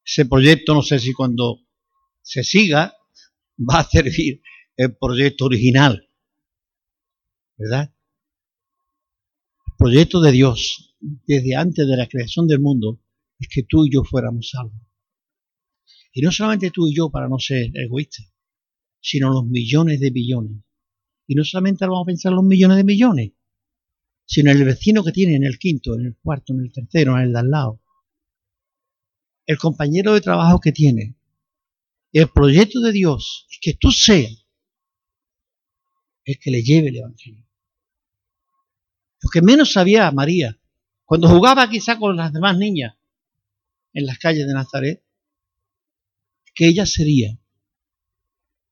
Ese 0.05 0.27
proyecto, 0.27 0.75
no 0.75 0.83
sé 0.83 0.99
si 0.99 1.13
cuando 1.13 1.61
se 2.23 2.45
siga, 2.45 2.95
va 3.59 3.81
a 3.81 3.85
servir 3.85 4.43
el 4.77 4.97
proyecto 4.97 5.47
original. 5.47 6.09
¿Verdad? 7.57 7.93
El 9.67 9.73
proyecto 9.77 10.21
de 10.21 10.33
Dios, 10.33 10.95
desde 11.01 11.57
antes 11.57 11.89
de 11.89 11.97
la 11.97 12.07
creación 12.07 12.47
del 12.47 12.61
mundo, 12.61 13.01
es 13.41 13.49
que 13.49 13.63
tú 13.63 13.87
y 13.87 13.93
yo 13.93 14.05
fuéramos 14.05 14.51
salvos. 14.51 14.88
Y 16.19 16.21
no 16.21 16.33
solamente 16.33 16.73
tú 16.73 16.89
y 16.89 16.97
yo 16.97 17.11
para 17.11 17.29
no 17.29 17.39
ser 17.39 17.71
egoístas, 17.75 18.27
sino 19.01 19.31
los 19.31 19.47
millones 19.47 20.01
de 20.01 20.11
billones. 20.11 20.65
Y 21.29 21.37
no 21.37 21.45
solamente 21.45 21.87
vamos 21.87 22.03
a 22.03 22.07
pensar 22.07 22.33
los 22.33 22.43
millones 22.43 22.77
de 22.77 22.83
millones, 22.83 23.33
sino 24.27 24.51
el 24.51 24.65
vecino 24.65 25.05
que 25.05 25.13
tiene 25.13 25.37
en 25.37 25.45
el 25.45 25.61
quinto, 25.61 25.95
en 25.95 26.07
el 26.07 26.17
cuarto, 26.17 26.55
en 26.55 26.65
el 26.65 26.73
tercero, 26.73 27.17
en 27.17 27.23
el 27.23 27.33
de 27.33 27.39
al 27.39 27.51
lado. 27.51 27.81
El 29.47 29.59
compañero 29.59 30.13
de 30.13 30.21
trabajo 30.21 30.59
que 30.59 30.73
tiene. 30.73 31.17
El 32.11 32.29
proyecto 32.31 32.81
de 32.81 32.91
Dios 32.91 33.47
es 33.53 33.59
que 33.63 33.75
tú 33.75 33.93
seas 33.93 34.45
el 36.25 36.37
que 36.41 36.51
le 36.51 36.65
lleve 36.65 36.89
el 36.89 36.97
Evangelio. 36.97 37.47
Lo 39.23 39.31
que 39.31 39.41
menos 39.41 39.73
sabía 39.73 40.11
María, 40.11 40.61
cuando 41.05 41.29
jugaba 41.29 41.71
quizá 41.71 41.97
con 41.97 42.17
las 42.17 42.33
demás 42.33 42.59
niñas 42.59 42.97
en 43.93 44.05
las 44.05 44.19
calles 44.19 44.49
de 44.49 44.53
Nazaret, 44.53 45.05
que 46.59 46.67
ella 46.67 46.87
sería 46.87 47.39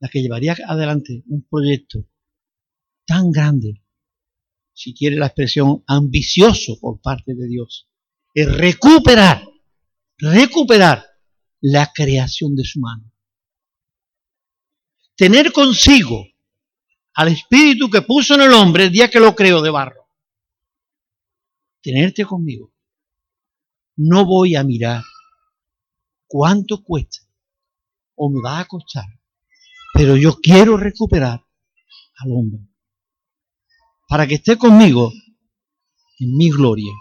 la 0.00 0.08
que 0.08 0.20
llevaría 0.20 0.56
adelante 0.66 1.22
un 1.28 1.46
proyecto 1.48 2.04
tan 3.06 3.30
grande, 3.30 3.80
si 4.72 4.92
quiere 4.92 5.14
la 5.14 5.26
expresión 5.26 5.84
ambicioso 5.86 6.80
por 6.80 7.00
parte 7.00 7.36
de 7.36 7.46
Dios, 7.46 7.88
es 8.34 8.52
recuperar, 8.52 9.46
recuperar 10.18 11.06
la 11.60 11.92
creación 11.94 12.56
de 12.56 12.64
su 12.64 12.80
mano. 12.80 13.12
Tener 15.14 15.52
consigo 15.52 16.26
al 17.14 17.28
espíritu 17.28 17.88
que 17.88 18.02
puso 18.02 18.34
en 18.34 18.40
el 18.40 18.52
hombre 18.52 18.86
el 18.86 18.90
día 18.90 19.08
que 19.08 19.20
lo 19.20 19.36
creó 19.36 19.62
de 19.62 19.70
barro. 19.70 20.08
Tenerte 21.80 22.24
conmigo. 22.24 22.74
No 23.94 24.26
voy 24.26 24.56
a 24.56 24.64
mirar 24.64 25.04
cuánto 26.26 26.82
cuesta 26.82 27.25
o 28.16 28.30
me 28.30 28.40
va 28.42 28.60
a 28.60 28.64
costar 28.64 29.04
pero 29.96 30.14
yo 30.14 30.38
quiero 30.42 30.76
recuperar 30.76 31.42
al 32.18 32.32
hombre 32.32 32.60
para 34.08 34.26
que 34.26 34.34
esté 34.34 34.58
conmigo 34.58 35.10
en 36.18 36.36
mi 36.36 36.50
gloria. 36.50 36.92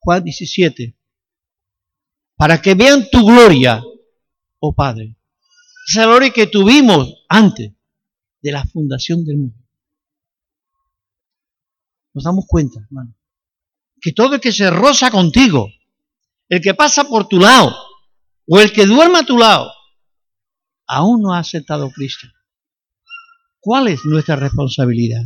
Juan 0.00 0.24
17. 0.24 0.98
Para 2.36 2.60
que 2.60 2.74
vean 2.74 3.08
tu 3.10 3.24
gloria, 3.24 3.80
oh 4.58 4.74
Padre. 4.74 5.16
Esa 5.88 6.04
gloria 6.04 6.30
que 6.30 6.48
tuvimos 6.48 7.24
antes 7.28 7.72
de 8.40 8.52
la 8.52 8.64
fundación 8.64 9.24
del 9.24 9.36
mundo. 9.38 9.56
Nos 12.12 12.24
damos 12.24 12.44
cuenta, 12.46 12.80
hermano, 12.80 13.14
que 14.00 14.12
todo 14.12 14.34
el 14.34 14.40
que 14.40 14.52
se 14.52 14.68
roza 14.68 15.12
contigo, 15.12 15.68
el 16.48 16.60
que 16.60 16.74
pasa 16.74 17.04
por 17.04 17.28
tu 17.28 17.38
lado, 17.38 17.72
o 18.46 18.60
el 18.60 18.72
que 18.72 18.86
duerma 18.86 19.20
a 19.20 19.26
tu 19.26 19.38
lado, 19.38 19.72
aún 20.86 21.22
no 21.22 21.34
ha 21.34 21.38
aceptado 21.38 21.90
Cristo. 21.90 22.26
¿Cuál 23.60 23.88
es 23.88 24.04
nuestra 24.04 24.36
responsabilidad? 24.36 25.22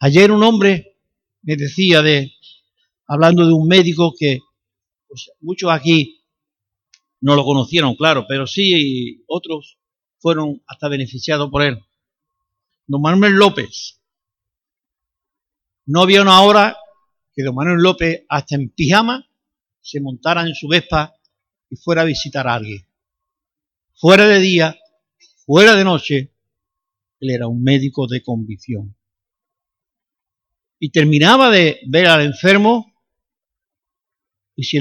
Ayer 0.00 0.30
un 0.30 0.42
hombre 0.42 0.98
me 1.42 1.56
decía 1.56 2.02
de, 2.02 2.32
hablando 3.06 3.46
de 3.46 3.54
un 3.54 3.66
médico 3.66 4.12
que 4.18 4.40
pues, 5.08 5.30
muchos 5.40 5.70
aquí 5.70 6.22
no 7.20 7.34
lo 7.34 7.44
conocieron, 7.44 7.94
claro, 7.94 8.26
pero 8.28 8.46
sí 8.46 9.24
otros 9.26 9.78
fueron 10.18 10.62
hasta 10.66 10.88
beneficiados 10.88 11.50
por 11.50 11.62
él. 11.62 11.78
Don 12.86 13.00
Manuel 13.00 13.32
López. 13.32 14.00
No 15.86 16.02
había 16.02 16.22
una 16.22 16.42
hora 16.42 16.76
que 17.34 17.42
don 17.42 17.54
Manuel 17.54 17.82
López, 17.82 18.24
hasta 18.28 18.56
en 18.56 18.70
pijama, 18.70 19.26
se 19.84 20.00
montara 20.00 20.40
en 20.46 20.54
su 20.54 20.66
Vespa 20.66 21.14
y 21.68 21.76
fuera 21.76 22.02
a 22.02 22.06
visitar 22.06 22.48
a 22.48 22.54
alguien. 22.54 22.86
Fuera 23.94 24.26
de 24.26 24.40
día, 24.40 24.76
fuera 25.44 25.76
de 25.76 25.84
noche, 25.84 26.32
él 27.20 27.30
era 27.30 27.48
un 27.48 27.62
médico 27.62 28.06
de 28.08 28.22
convicción. 28.22 28.96
Y 30.78 30.90
terminaba 30.90 31.50
de 31.50 31.80
ver 31.86 32.06
al 32.06 32.22
enfermo 32.22 32.92
y 34.56 34.64
si 34.64 34.78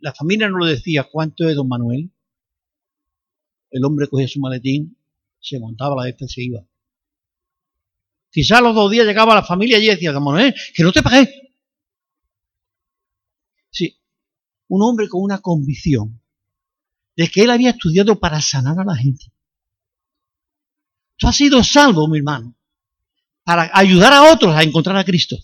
la 0.00 0.12
familia 0.12 0.48
no 0.48 0.58
le 0.58 0.72
decía 0.72 1.08
cuánto 1.10 1.48
es 1.48 1.56
don 1.56 1.68
Manuel, 1.68 2.10
el 3.70 3.84
hombre 3.84 4.08
cogía 4.08 4.28
su 4.28 4.40
maletín, 4.40 4.98
se 5.40 5.58
montaba 5.58 5.96
la 5.96 6.04
Vespa 6.04 6.26
y 6.26 6.28
se 6.28 6.42
iba. 6.42 6.66
Quizás 8.30 8.60
los 8.60 8.74
dos 8.74 8.90
días 8.90 9.06
llegaba 9.06 9.34
la 9.34 9.42
familia 9.42 9.78
y 9.78 9.86
decía, 9.86 10.12
don 10.12 10.24
Manuel, 10.24 10.54
que 10.74 10.82
no 10.82 10.92
te 10.92 11.02
pagué. 11.02 11.47
Sí, 13.70 14.00
un 14.68 14.82
hombre 14.82 15.08
con 15.08 15.22
una 15.22 15.40
convicción 15.40 16.22
de 17.16 17.28
que 17.28 17.42
él 17.42 17.50
había 17.50 17.70
estudiado 17.70 18.18
para 18.18 18.40
sanar 18.40 18.78
a 18.78 18.84
la 18.84 18.96
gente. 18.96 19.32
Tú 21.16 21.26
has 21.26 21.36
sido 21.36 21.64
salvo, 21.64 22.06
mi 22.06 22.18
hermano, 22.18 22.56
para 23.42 23.70
ayudar 23.74 24.12
a 24.12 24.32
otros 24.32 24.54
a 24.54 24.62
encontrar 24.62 24.96
a 24.96 25.04
Cristo. 25.04 25.36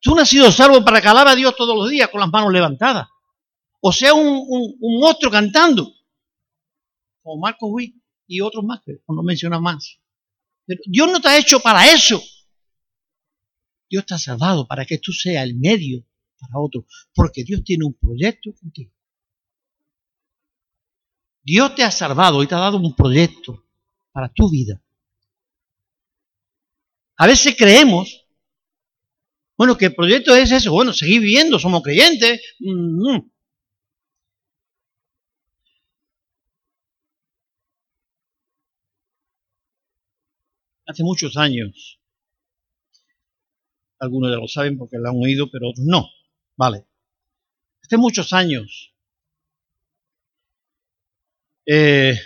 Tú 0.00 0.14
no 0.14 0.22
has 0.22 0.28
sido 0.28 0.50
salvo 0.50 0.84
para 0.84 1.00
que 1.00 1.08
alabe 1.08 1.30
a 1.30 1.34
Dios 1.34 1.54
todos 1.56 1.76
los 1.76 1.90
días 1.90 2.08
con 2.08 2.20
las 2.20 2.30
manos 2.30 2.52
levantadas. 2.52 3.08
O 3.80 3.92
sea, 3.92 4.14
un, 4.14 4.42
un, 4.48 5.00
monstruo 5.00 5.30
cantando. 5.30 5.92
Como 7.22 7.40
Marco 7.40 7.66
Witt 7.68 7.94
y 8.26 8.40
otros 8.40 8.64
más, 8.64 8.80
que 8.84 8.92
no 9.06 9.22
menciona 9.22 9.60
más. 9.60 10.00
Pero 10.64 10.80
Dios 10.86 11.10
no 11.10 11.20
te 11.20 11.28
ha 11.28 11.38
hecho 11.38 11.60
para 11.60 11.92
eso. 11.92 12.22
Dios 13.90 14.06
te 14.06 14.14
ha 14.14 14.18
salvado 14.18 14.66
para 14.66 14.86
que 14.86 14.98
tú 14.98 15.12
seas 15.12 15.44
el 15.44 15.54
medio 15.56 16.06
para 16.40 16.58
otro, 16.58 16.86
porque 17.14 17.44
Dios 17.44 17.62
tiene 17.64 17.84
un 17.84 17.94
proyecto 17.94 18.52
contigo. 18.60 18.92
Dios 21.42 21.74
te 21.74 21.82
ha 21.82 21.90
salvado 21.90 22.42
y 22.42 22.46
te 22.46 22.54
ha 22.54 22.58
dado 22.58 22.78
un 22.78 22.94
proyecto 22.94 23.64
para 24.12 24.30
tu 24.32 24.50
vida. 24.50 24.80
A 27.16 27.26
veces 27.26 27.54
creemos, 27.56 28.26
bueno, 29.56 29.76
que 29.76 29.86
el 29.86 29.94
proyecto 29.94 30.34
es 30.34 30.50
eso, 30.50 30.72
bueno, 30.72 30.92
seguir 30.92 31.20
viviendo, 31.20 31.58
somos 31.58 31.82
creyentes. 31.82 32.40
Mm, 32.58 33.16
mm. 33.16 33.30
Hace 40.86 41.02
muchos 41.02 41.36
años, 41.36 42.00
algunos 43.98 44.30
ya 44.30 44.36
lo 44.36 44.48
saben 44.48 44.76
porque 44.76 44.98
lo 44.98 45.08
han 45.08 45.16
oído, 45.16 45.50
pero 45.50 45.70
otros 45.70 45.86
no. 45.86 46.08
Vale. 46.56 46.84
Hace 47.82 47.96
muchos 47.96 48.32
años, 48.32 48.92
eh, 51.66 52.18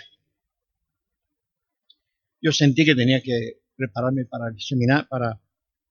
yo 2.41 2.51
sentí 2.51 2.85
que 2.85 2.95
tenía 2.95 3.21
que 3.21 3.61
prepararme 3.75 4.25
para 4.25 4.49
el 4.49 4.59
seminario, 4.59 5.07
para 5.09 5.39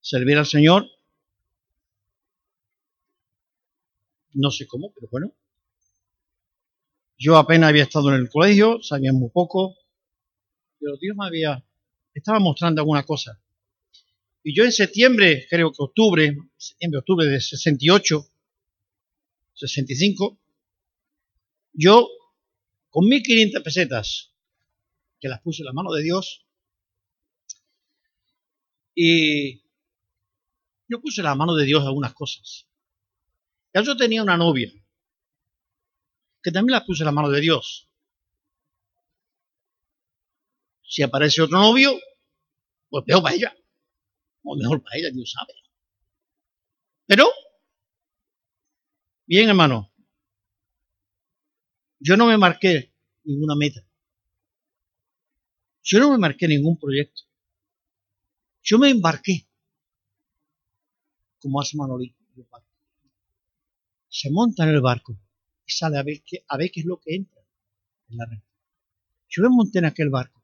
servir 0.00 0.38
al 0.38 0.46
Señor. 0.46 0.86
No 4.32 4.50
sé 4.50 4.66
cómo, 4.66 4.90
pero 4.94 5.08
bueno. 5.10 5.32
Yo 7.18 7.36
apenas 7.36 7.68
había 7.68 7.82
estado 7.82 8.08
en 8.10 8.20
el 8.20 8.30
colegio, 8.30 8.80
sabía 8.82 9.12
muy 9.12 9.28
poco, 9.30 9.74
pero 10.78 10.96
Dios 10.96 11.16
me 11.16 11.26
había, 11.26 11.64
estaba 12.14 12.38
mostrando 12.38 12.80
alguna 12.80 13.02
cosa. 13.02 13.40
Y 14.42 14.54
yo 14.56 14.64
en 14.64 14.72
septiembre, 14.72 15.46
creo 15.50 15.72
que 15.72 15.82
octubre, 15.82 16.36
septiembre, 16.56 17.00
octubre 17.00 17.26
de 17.26 17.40
68, 17.40 18.26
65, 19.54 20.38
yo 21.72 22.08
con 22.90 23.04
1.500 23.04 23.62
pesetas, 23.62 24.32
que 25.20 25.28
las 25.28 25.40
puse 25.42 25.62
en 25.62 25.66
la 25.66 25.72
mano 25.72 25.92
de 25.92 26.02
Dios, 26.02 26.46
y 28.94 29.62
yo 30.88 31.00
puse 31.00 31.20
en 31.20 31.26
la 31.26 31.34
mano 31.34 31.54
de 31.54 31.64
Dios 31.64 31.84
algunas 31.84 32.14
cosas. 32.14 32.66
Ya 33.74 33.82
yo 33.82 33.96
tenía 33.96 34.22
una 34.22 34.36
novia, 34.36 34.72
que 36.42 36.50
también 36.50 36.78
las 36.78 36.84
puse 36.84 37.02
en 37.02 37.06
la 37.06 37.12
mano 37.12 37.28
de 37.28 37.40
Dios. 37.40 37.88
Si 40.82 41.02
aparece 41.02 41.42
otro 41.42 41.58
novio, 41.58 41.98
pues 42.88 43.04
peor 43.04 43.22
para 43.22 43.34
ella. 43.34 43.56
O 44.50 44.56
mejor 44.56 44.82
para 44.82 44.96
ella, 44.96 45.10
Dios 45.12 45.30
sabe. 45.30 45.52
Pero, 47.06 47.26
bien 49.26 49.50
hermano, 49.50 49.92
yo 52.00 52.16
no 52.16 52.26
me 52.26 52.38
marqué 52.38 52.94
ninguna 53.24 53.54
meta. 53.56 53.86
Yo 55.82 55.98
no 56.00 56.12
me 56.12 56.18
marqué 56.18 56.48
ningún 56.48 56.78
proyecto. 56.78 57.22
Yo 58.62 58.78
me 58.78 58.88
embarqué, 58.88 59.46
como 61.40 61.60
hace 61.60 61.76
Manolín. 61.76 62.14
Se 64.08 64.30
monta 64.30 64.64
en 64.64 64.70
el 64.70 64.80
barco 64.80 65.12
y 65.66 65.72
sale 65.72 65.98
a 65.98 66.02
ver 66.02 66.22
qué, 66.24 66.42
a 66.48 66.56
ver 66.56 66.70
qué 66.70 66.80
es 66.80 66.86
lo 66.86 66.98
que 66.98 67.16
entra 67.16 67.42
en 68.08 68.16
la 68.16 68.24
red. 68.24 68.38
Yo 69.28 69.42
me 69.42 69.50
monté 69.50 69.78
en 69.80 69.84
aquel 69.84 70.08
barco. 70.08 70.42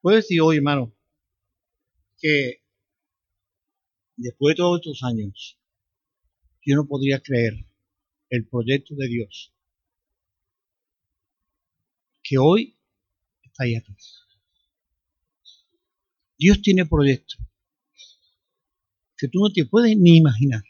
Puedo 0.00 0.16
decir 0.16 0.40
hoy, 0.40 0.56
hermano, 0.56 0.95
que 2.18 2.62
después 4.16 4.52
de 4.52 4.56
todos 4.56 4.80
estos 4.80 5.02
años, 5.02 5.58
yo 6.64 6.76
no 6.76 6.86
podría 6.86 7.20
creer 7.20 7.54
el 8.30 8.48
proyecto 8.48 8.94
de 8.96 9.08
Dios 9.08 9.52
que 12.22 12.38
hoy 12.38 12.76
está 13.42 13.64
ahí 13.64 13.76
aquí. 13.76 13.94
Dios 16.38 16.60
tiene 16.60 16.84
proyectos 16.84 17.38
que 19.16 19.28
tú 19.28 19.38
no 19.40 19.52
te 19.52 19.64
puedes 19.64 19.96
ni 19.96 20.18
imaginar, 20.18 20.62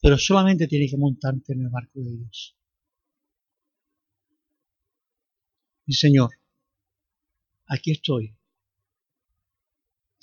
pero 0.00 0.16
solamente 0.18 0.68
tienes 0.68 0.90
que 0.90 0.96
montarte 0.96 1.52
en 1.52 1.62
el 1.62 1.68
barco 1.70 2.00
de 2.00 2.16
Dios. 2.16 2.56
Mi 5.86 5.94
Señor, 5.94 6.30
aquí 7.66 7.92
estoy. 7.92 8.36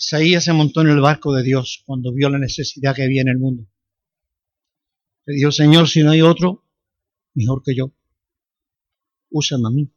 Isaías 0.02 0.44
se 0.44 0.52
montó 0.52 0.82
en 0.82 0.88
el 0.88 1.00
barco 1.00 1.32
de 1.32 1.44
Dios 1.44 1.84
cuando 1.86 2.12
vio 2.12 2.28
la 2.28 2.40
necesidad 2.40 2.96
que 2.96 3.04
había 3.04 3.22
en 3.22 3.28
el 3.28 3.38
mundo. 3.38 3.68
Le 5.28 5.36
dijo, 5.36 5.52
Señor, 5.52 5.88
si 5.88 6.02
no 6.02 6.10
hay 6.10 6.24
otro, 6.24 6.66
mejor 7.36 7.62
que 7.64 7.76
yo, 7.76 7.94
úsame 9.30 9.68
a 9.68 9.70
mí. 9.70 9.94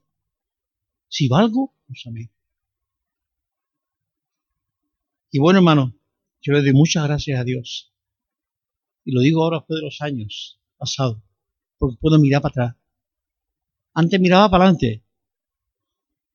Si 1.09 1.27
valgo, 1.27 1.75
úsame. 1.89 2.31
Y 5.31 5.39
bueno, 5.39 5.61
hermano, 5.61 5.99
yo 6.43 6.53
le 6.53 6.61
doy 6.61 6.75
muchas 6.75 7.05
gracias 7.05 7.41
a 7.41 7.45
Dios. 7.45 7.95
Y 9.05 9.13
lo 9.13 9.23
digo 9.23 9.43
ahora 9.43 9.61
después 9.61 9.79
de 9.79 9.87
los 9.87 10.03
años 10.03 10.61
pasados, 10.77 11.23
porque 11.79 11.97
puedo 11.99 12.19
mirar 12.19 12.43
para 12.43 12.51
atrás. 12.51 12.77
Antes 13.95 14.21
miraba 14.21 14.51
para 14.51 14.65
adelante. 14.65 15.03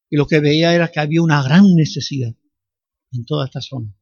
Y 0.09 0.17
lo 0.17 0.25
que 0.25 0.39
veía 0.39 0.73
era 0.73 0.91
que 0.91 0.99
había 0.99 1.21
una 1.21 1.43
gran 1.43 1.75
necesidad 1.75 2.33
en 3.11 3.25
toda 3.25 3.45
esta 3.45 3.61
zona. 3.61 3.93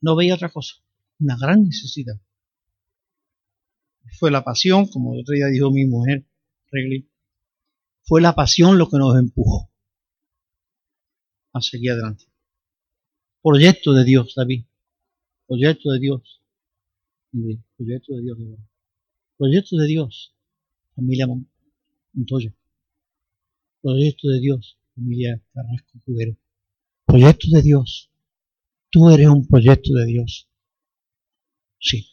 No 0.00 0.16
veía 0.16 0.34
otra 0.34 0.50
cosa, 0.50 0.76
una 1.18 1.36
gran 1.38 1.64
necesidad 1.64 2.20
fue 4.18 4.30
la 4.30 4.44
pasión, 4.44 4.86
como 4.86 5.14
el 5.14 5.20
otro 5.20 5.34
día 5.34 5.46
dijo 5.46 5.70
mi 5.70 5.86
mujer, 5.86 6.26
Regli, 6.70 7.08
fue 8.02 8.20
la 8.20 8.34
pasión 8.34 8.78
lo 8.78 8.88
que 8.88 8.98
nos 8.98 9.18
empujó 9.18 9.70
a 11.52 11.60
seguir 11.60 11.92
adelante. 11.92 12.24
Proyecto 13.42 13.92
de 13.92 14.04
Dios, 14.04 14.34
David. 14.34 14.64
Proyecto 15.46 15.92
de 15.92 16.00
Dios. 16.00 16.42
Proyecto 17.76 18.14
de 18.14 18.22
Dios. 18.22 18.38
Proyecto 19.36 19.76
de 19.76 19.86
Dios. 19.86 20.34
Familia 20.94 21.26
Montoya. 22.12 22.54
Proyecto 23.82 24.28
de 24.28 24.40
Dios. 24.40 24.78
Familia 24.94 25.40
Carrasco 25.52 26.00
Cubero. 26.04 26.36
Proyecto 27.14 27.46
de 27.52 27.62
Dios. 27.62 28.10
Tú 28.90 29.08
eres 29.08 29.28
un 29.28 29.46
proyecto 29.46 29.92
de 29.94 30.04
Dios. 30.04 30.50
Sí. 31.78 32.08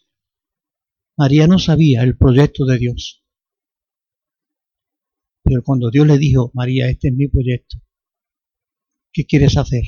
María 1.18 1.48
no 1.48 1.58
sabía 1.58 2.04
el 2.04 2.16
proyecto 2.16 2.66
de 2.66 2.78
Dios, 2.78 3.26
Pero 5.44 5.64
cuando 5.64 5.90
Dios 5.90 6.06
le 6.06 6.20
dijo, 6.20 6.52
María, 6.54 6.88
este 6.88 7.08
es 7.08 7.16
mi 7.16 7.28
proyecto, 7.28 7.78
¿qué 9.12 9.26
quieres 9.26 9.58
hacer? 9.58 9.82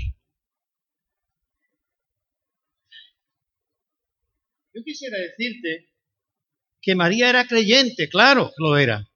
Yo 4.73 4.84
quisiera 4.84 5.19
decirte 5.19 5.89
que 6.82 6.95
María 6.95 7.30
era 7.30 7.45
creyente, 7.45 8.10
claro 8.10 8.47
que 8.47 8.63
lo 8.63 8.78
era. 8.80 9.08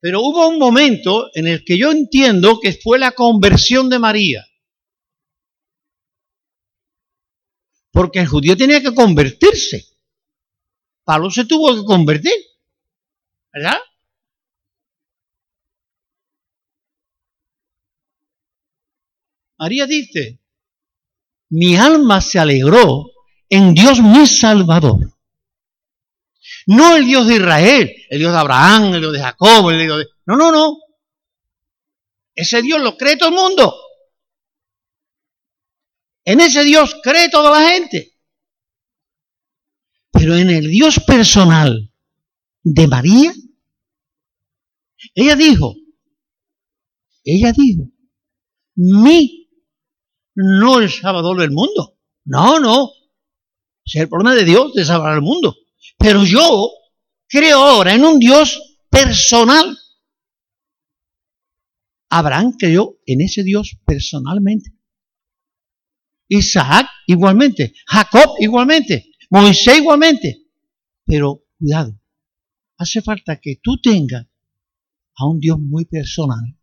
Pero 0.00 0.20
hubo 0.20 0.46
un 0.46 0.58
momento 0.58 1.30
en 1.34 1.46
el 1.46 1.64
que 1.64 1.78
yo 1.78 1.90
entiendo 1.90 2.60
que 2.60 2.74
fue 2.74 2.98
la 2.98 3.12
conversión 3.12 3.88
de 3.88 3.98
María. 3.98 4.46
Porque 7.94 8.18
el 8.18 8.26
judío 8.26 8.56
tenía 8.56 8.82
que 8.82 8.92
convertirse. 8.92 9.86
Pablo 11.04 11.30
se 11.30 11.44
tuvo 11.44 11.76
que 11.76 11.84
convertir. 11.84 12.32
¿Verdad? 13.52 13.78
María 19.58 19.86
dice, 19.86 20.40
mi 21.50 21.76
alma 21.76 22.20
se 22.20 22.40
alegró 22.40 23.12
en 23.48 23.72
Dios 23.74 24.00
mi 24.00 24.26
Salvador. 24.26 25.14
No 26.66 26.96
el 26.96 27.06
Dios 27.06 27.28
de 27.28 27.36
Israel, 27.36 27.94
el 28.10 28.18
Dios 28.18 28.32
de 28.32 28.38
Abraham, 28.38 28.94
el 28.94 29.00
Dios 29.02 29.12
de 29.12 29.20
Jacob, 29.20 29.70
el 29.70 29.78
Dios 29.78 29.98
de... 29.98 30.06
No, 30.26 30.36
no, 30.36 30.50
no. 30.50 30.78
Ese 32.34 32.60
Dios 32.60 32.80
lo 32.80 32.96
cree 32.96 33.16
todo 33.16 33.28
el 33.28 33.36
mundo. 33.36 33.72
En 36.24 36.40
ese 36.40 36.64
Dios 36.64 36.96
cree 37.02 37.28
toda 37.28 37.50
la 37.50 37.68
gente. 37.68 38.18
Pero 40.10 40.36
en 40.36 40.50
el 40.50 40.70
Dios 40.70 41.00
personal 41.00 41.92
de 42.62 42.88
María, 42.88 43.34
ella 45.14 45.36
dijo, 45.36 45.74
ella 47.24 47.52
dijo, 47.52 47.90
mi, 48.76 49.50
no 50.34 50.80
el 50.80 50.90
Salvador 50.90 51.40
del 51.40 51.50
mundo. 51.50 51.98
No, 52.24 52.58
no. 52.58 52.90
Es 53.84 53.96
el 53.96 54.08
problema 54.08 54.34
de 54.34 54.44
Dios 54.44 54.72
de 54.72 54.84
salvar 54.84 55.12
al 55.12 55.22
mundo. 55.22 55.54
Pero 55.98 56.24
yo 56.24 56.70
creo 57.28 57.58
ahora 57.58 57.94
en 57.94 58.04
un 58.04 58.18
Dios 58.18 58.78
personal. 58.88 59.76
Abraham 62.10 62.54
creyó 62.58 62.98
en 63.06 63.20
ese 63.20 63.42
Dios 63.42 63.76
personalmente. 63.84 64.70
Isaac 66.38 66.88
igualmente. 67.06 67.74
Jacob 67.86 68.34
igualmente. 68.40 69.12
Moisés 69.30 69.78
igualmente. 69.78 70.46
Pero 71.04 71.44
cuidado, 71.58 72.00
hace 72.78 73.02
falta 73.02 73.40
que 73.40 73.60
tú 73.62 73.80
tengas 73.80 74.26
a 75.16 75.26
un 75.28 75.40
Dios 75.40 75.58
muy 75.58 75.84
personal. 75.84 76.56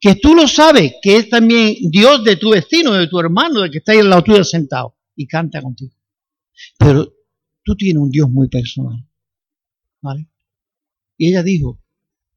Que 0.00 0.16
tú 0.16 0.34
lo 0.34 0.46
sabes, 0.46 0.94
que 1.02 1.16
es 1.16 1.28
también 1.28 1.76
Dios 1.90 2.22
de 2.24 2.36
tu 2.36 2.50
vecino, 2.50 2.92
de 2.92 3.08
tu 3.08 3.18
hermano, 3.18 3.60
de 3.60 3.70
que 3.70 3.78
está 3.78 3.92
ahí 3.92 3.98
al 3.98 4.10
lado 4.10 4.22
tuyo 4.22 4.44
sentado 4.44 4.96
y 5.16 5.26
canta 5.26 5.62
contigo. 5.62 5.94
Pero 6.78 7.12
tú 7.64 7.74
tienes 7.74 8.02
un 8.02 8.10
Dios 8.10 8.30
muy 8.30 8.48
personal. 8.48 9.06
¿Vale? 10.00 10.28
Y 11.16 11.30
ella 11.30 11.42
dijo, 11.42 11.80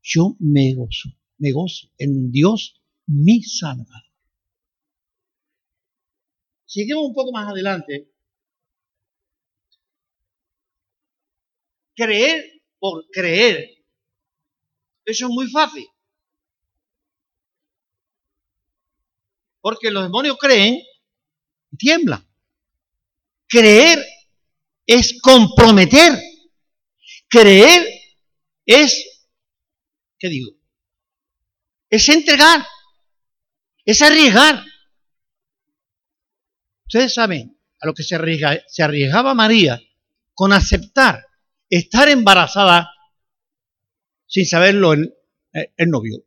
yo 0.01 0.35
me 0.39 0.73
gozo, 0.73 1.09
me 1.37 1.51
gozo 1.51 1.89
en 1.97 2.31
Dios 2.31 2.81
mi 3.07 3.43
Salvador. 3.43 4.06
Seguimos 6.67 7.05
un 7.05 7.13
poco 7.13 7.31
más 7.31 7.49
adelante. 7.49 8.11
Creer 11.95 12.61
por 12.77 13.05
creer. 13.09 13.69
Eso 15.05 15.27
es 15.27 15.31
muy 15.31 15.49
fácil. 15.49 15.87
Porque 19.61 19.89
los 19.89 20.03
demonios 20.03 20.37
creen 20.37 20.81
y 21.71 21.77
tiemblan. 21.77 22.27
Creer 23.47 24.05
es 24.85 25.19
comprometer. 25.21 26.21
Creer 27.29 27.87
es, 28.65 29.27
¿qué 30.19 30.27
digo? 30.27 30.51
Es 31.89 32.09
entregar, 32.09 32.65
es 33.85 34.01
arriesgar. 34.01 34.63
Ustedes 36.87 37.13
saben 37.13 37.59
a 37.81 37.85
lo 37.85 37.93
que 37.93 38.03
se, 38.03 38.17
se 38.67 38.83
arriesgaba 38.83 39.33
María 39.33 39.79
con 40.33 40.53
aceptar 40.53 41.25
estar 41.69 42.07
embarazada 42.07 42.89
sin 44.25 44.45
saberlo 44.45 44.93
el, 44.93 45.13
eh, 45.53 45.85
novio. 45.85 46.23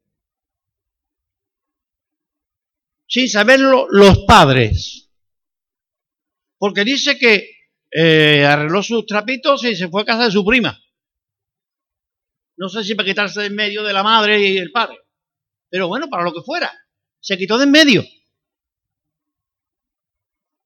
Sin 3.07 3.29
saberlo 3.29 3.87
los 3.90 4.25
padres. 4.27 5.11
Porque 6.59 6.85
dice 6.85 7.18
que 7.18 7.51
eh, 7.90 8.44
arregló 8.44 8.83
sus 8.83 9.07
trapitos 9.07 9.64
y 9.64 9.75
se 9.75 9.88
fue 9.88 10.03
a 10.03 10.05
casa 10.05 10.25
de 10.27 10.31
su 10.31 10.44
prima. 10.44 10.79
No 12.57 12.68
sé 12.68 12.85
si 12.85 12.94
para 12.94 13.09
quitarse 13.09 13.40
de 13.40 13.46
en 13.46 13.55
medio 13.55 13.83
de 13.83 13.94
la 13.94 14.03
madre 14.03 14.40
y 14.40 14.59
el 14.59 14.70
padre. 14.70 14.99
Pero 15.70 15.88
bueno, 15.88 16.09
para 16.11 16.25
lo 16.25 16.35
que 16.35 16.42
fuera. 16.42 16.70
Se 17.18 17.38
quitó 17.38 17.57
de 17.57 17.64
en 17.64 17.70
medio. 17.70 18.05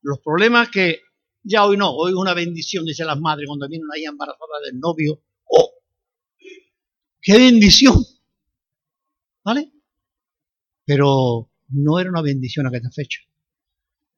Los 0.04 0.18
problemas 0.20 0.68
que 0.68 1.00
ya 1.42 1.64
hoy 1.64 1.78
no, 1.78 1.90
hoy 1.90 2.12
es 2.12 2.16
una 2.16 2.34
bendición, 2.34 2.84
dice 2.84 3.06
las 3.06 3.18
madres, 3.18 3.46
cuando 3.46 3.66
vienen 3.66 3.88
ahí 3.90 4.04
embarazadas 4.04 4.62
del 4.66 4.78
novio. 4.78 5.24
¡Oh! 5.44 5.72
¡Qué 7.22 7.38
bendición! 7.38 8.04
¿Vale? 9.42 9.72
Pero 10.84 11.50
no 11.68 11.98
era 11.98 12.10
una 12.10 12.20
bendición 12.20 12.66
a 12.66 12.68
aquella 12.68 12.90
fecha. 12.90 13.20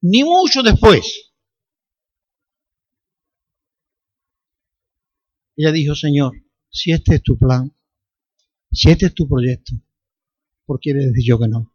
Ni 0.02 0.24
mucho 0.24 0.64
después. 0.64 1.32
Ella 5.54 5.70
dijo, 5.70 5.94
Señor, 5.94 6.32
si 6.68 6.90
este 6.90 7.14
es 7.14 7.22
tu 7.22 7.38
plan, 7.38 7.72
si 8.72 8.90
este 8.90 9.06
es 9.06 9.14
tu 9.14 9.28
proyecto, 9.28 9.72
¿por 10.64 10.80
qué 10.80 10.92
le 10.92 11.06
decir 11.06 11.24
yo 11.24 11.38
que 11.38 11.46
no? 11.46 11.72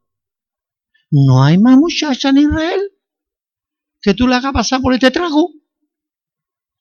No 1.12 1.44
hay 1.44 1.58
más 1.58 1.78
muchacha 1.78 2.30
en 2.30 2.40
Israel 2.40 2.91
que 4.02 4.14
tú 4.14 4.28
le 4.28 4.36
hagas 4.36 4.54
pasar 4.54 4.82
por 4.82 4.94
este 4.94 5.12
trago. 5.12 5.52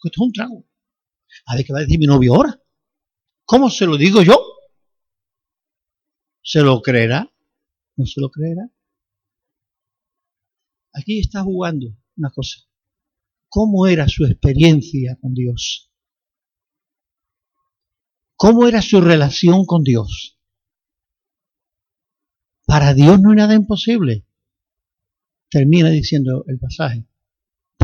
Que 0.01 0.09
esto 0.09 0.23
es 0.23 0.27
un 0.27 0.33
trago. 0.33 0.65
A 1.47 1.57
ver 1.57 1.65
qué 1.65 1.73
va 1.73 1.81
a 1.81 1.83
decir 1.83 1.99
mi 1.99 2.07
novio 2.07 2.35
ahora. 2.35 2.61
¿Cómo 3.45 3.69
se 3.69 3.87
lo 3.87 3.97
digo 3.97 4.23
yo? 4.23 4.39
¿Se 6.43 6.63
lo 6.63 6.81
creerá? 6.81 7.31
¿No 7.97 8.07
se 8.07 8.21
lo 8.21 8.31
creerá? 8.31 8.71
Aquí 10.93 11.21
está 11.21 11.43
jugando 11.43 11.87
una 12.17 12.31
cosa. 12.31 12.61
¿Cómo 13.49 13.87
era 13.87 14.09
su 14.09 14.25
experiencia 14.25 15.19
con 15.21 15.35
Dios? 15.35 15.93
¿Cómo 18.37 18.67
era 18.67 18.81
su 18.81 19.01
relación 19.01 19.67
con 19.67 19.83
Dios? 19.83 20.39
Para 22.65 22.95
Dios 22.95 23.21
no 23.21 23.31
hay 23.31 23.37
nada 23.37 23.55
imposible. 23.55 24.25
Termina 25.51 25.91
diciendo 25.91 26.45
el 26.47 26.59
pasaje. 26.59 27.10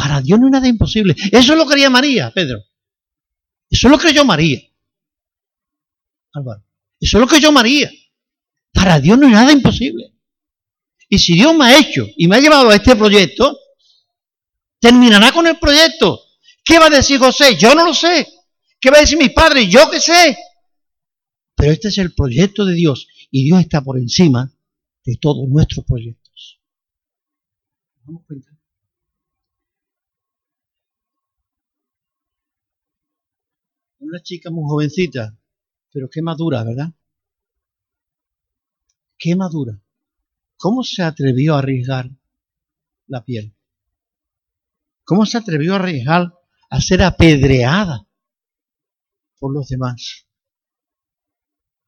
Para 0.07 0.21
Dios 0.21 0.38
no 0.38 0.47
hay 0.47 0.53
nada 0.53 0.69
imposible. 0.69 1.16
Eso 1.33 1.57
lo 1.57 1.66
creía 1.66 1.90
María, 1.90 2.31
Pedro. 2.31 2.62
Eso 3.69 3.88
lo 3.88 3.99
creyó 3.99 4.25
María. 4.25 4.61
Álvaro. 6.33 6.64
Eso 7.01 7.19
lo 7.19 7.27
creyó 7.27 7.51
María. 7.51 7.90
Para 8.73 9.01
Dios 9.01 9.19
no 9.19 9.27
hay 9.27 9.33
nada 9.33 9.51
imposible. 9.51 10.12
Y 11.09 11.19
si 11.19 11.35
Dios 11.35 11.53
me 11.57 11.64
ha 11.64 11.81
hecho 11.81 12.07
y 12.16 12.29
me 12.29 12.37
ha 12.37 12.40
llevado 12.40 12.71
a 12.71 12.77
este 12.77 12.95
proyecto, 12.95 13.59
terminará 14.79 15.33
con 15.33 15.49
el 15.49 15.59
proyecto. 15.59 16.21
¿Qué 16.64 16.79
va 16.79 16.87
a 16.87 16.90
decir 16.90 17.19
José? 17.19 17.57
Yo 17.57 17.75
no 17.75 17.85
lo 17.85 17.92
sé. 17.92 18.29
¿Qué 18.79 18.92
va 18.92 18.99
a 18.99 19.01
decir 19.01 19.19
mis 19.19 19.33
padres? 19.33 19.69
Yo 19.69 19.90
qué 19.90 19.99
sé. 19.99 20.38
Pero 21.57 21.73
este 21.73 21.88
es 21.88 21.99
el 21.99 22.14
proyecto 22.14 22.64
de 22.64 22.75
Dios 22.75 23.09
y 23.33 23.42
Dios 23.42 23.61
está 23.61 23.83
por 23.83 23.99
encima 23.99 24.53
de 25.05 25.16
todos 25.16 25.49
nuestros 25.49 25.85
proyectos. 25.85 26.61
Una 34.07 34.23
chica 34.23 34.51
muy 34.51 34.62
jovencita, 34.69 35.37
pero 35.90 36.09
qué 36.09 36.23
madura, 36.23 36.62
¿verdad? 36.62 36.95
Qué 39.19 39.35
madura. 39.35 39.83
¿Cómo 40.57 40.85
se 40.85 41.03
atrevió 41.03 41.55
a 41.55 41.59
arriesgar 41.59 42.09
la 43.09 43.25
piel? 43.25 43.57
¿Cómo 45.03 45.27
se 45.27 45.38
atrevió 45.38 45.73
a 45.73 45.77
arriesgar 45.77 46.33
a 46.71 46.81
ser 46.81 47.03
apedreada 47.03 48.07
por 49.40 49.53
los 49.53 49.66
demás? 49.66 50.29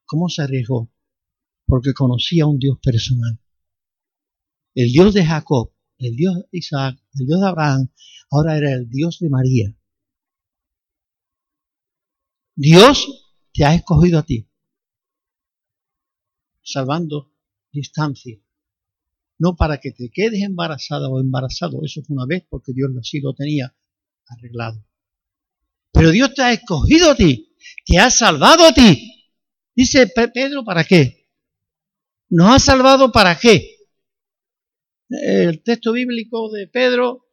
¿Cómo 0.05 0.29
se 0.29 0.43
arriesgó? 0.43 0.91
Porque 1.67 1.95
conocía 1.95 2.47
un 2.47 2.59
Dios 2.59 2.79
personal. 2.83 3.39
El 4.75 4.91
Dios 4.91 5.15
de 5.15 5.25
Jacob, 5.25 5.73
el 5.99 6.17
Dios 6.17 6.35
de 6.35 6.49
Isaac, 6.51 6.99
el 7.15 7.27
Dios 7.27 7.41
de 7.41 7.47
Abraham, 7.47 7.93
ahora 8.33 8.57
era 8.57 8.73
el 8.73 8.89
Dios 8.89 9.19
de 9.21 9.31
María. 9.31 9.78
Dios 12.61 13.07
te 13.53 13.65
ha 13.65 13.73
escogido 13.73 14.19
a 14.19 14.25
ti. 14.25 14.51
salvando 16.61 17.33
distancia. 17.73 18.37
No 19.39 19.55
para 19.55 19.79
que 19.79 19.93
te 19.93 20.11
quedes 20.11 20.43
embarazada 20.43 21.09
o 21.09 21.21
embarazado, 21.21 21.85
eso 21.85 22.03
fue 22.03 22.17
una 22.17 22.27
vez 22.27 22.45
porque 22.51 22.73
Dios 22.73 22.91
así 22.99 23.21
lo 23.21 23.33
tenía 23.33 23.75
arreglado. 24.27 24.85
Pero 25.93 26.11
Dios 26.11 26.35
te 26.35 26.43
ha 26.43 26.53
escogido 26.53 27.13
a 27.13 27.15
ti, 27.15 27.57
te 27.87 27.99
ha 27.99 28.11
salvado 28.11 28.67
a 28.67 28.75
ti. 28.75 29.31
Dice 29.75 30.09
Pedro, 30.09 30.65
¿para 30.65 30.83
qué? 30.83 31.31
¿Nos 32.29 32.57
ha 32.57 32.59
salvado 32.59 33.13
para 33.13 33.39
qué? 33.39 33.77
El 35.09 35.63
texto 35.63 35.93
bíblico 35.93 36.51
de 36.51 36.67
Pedro. 36.67 37.25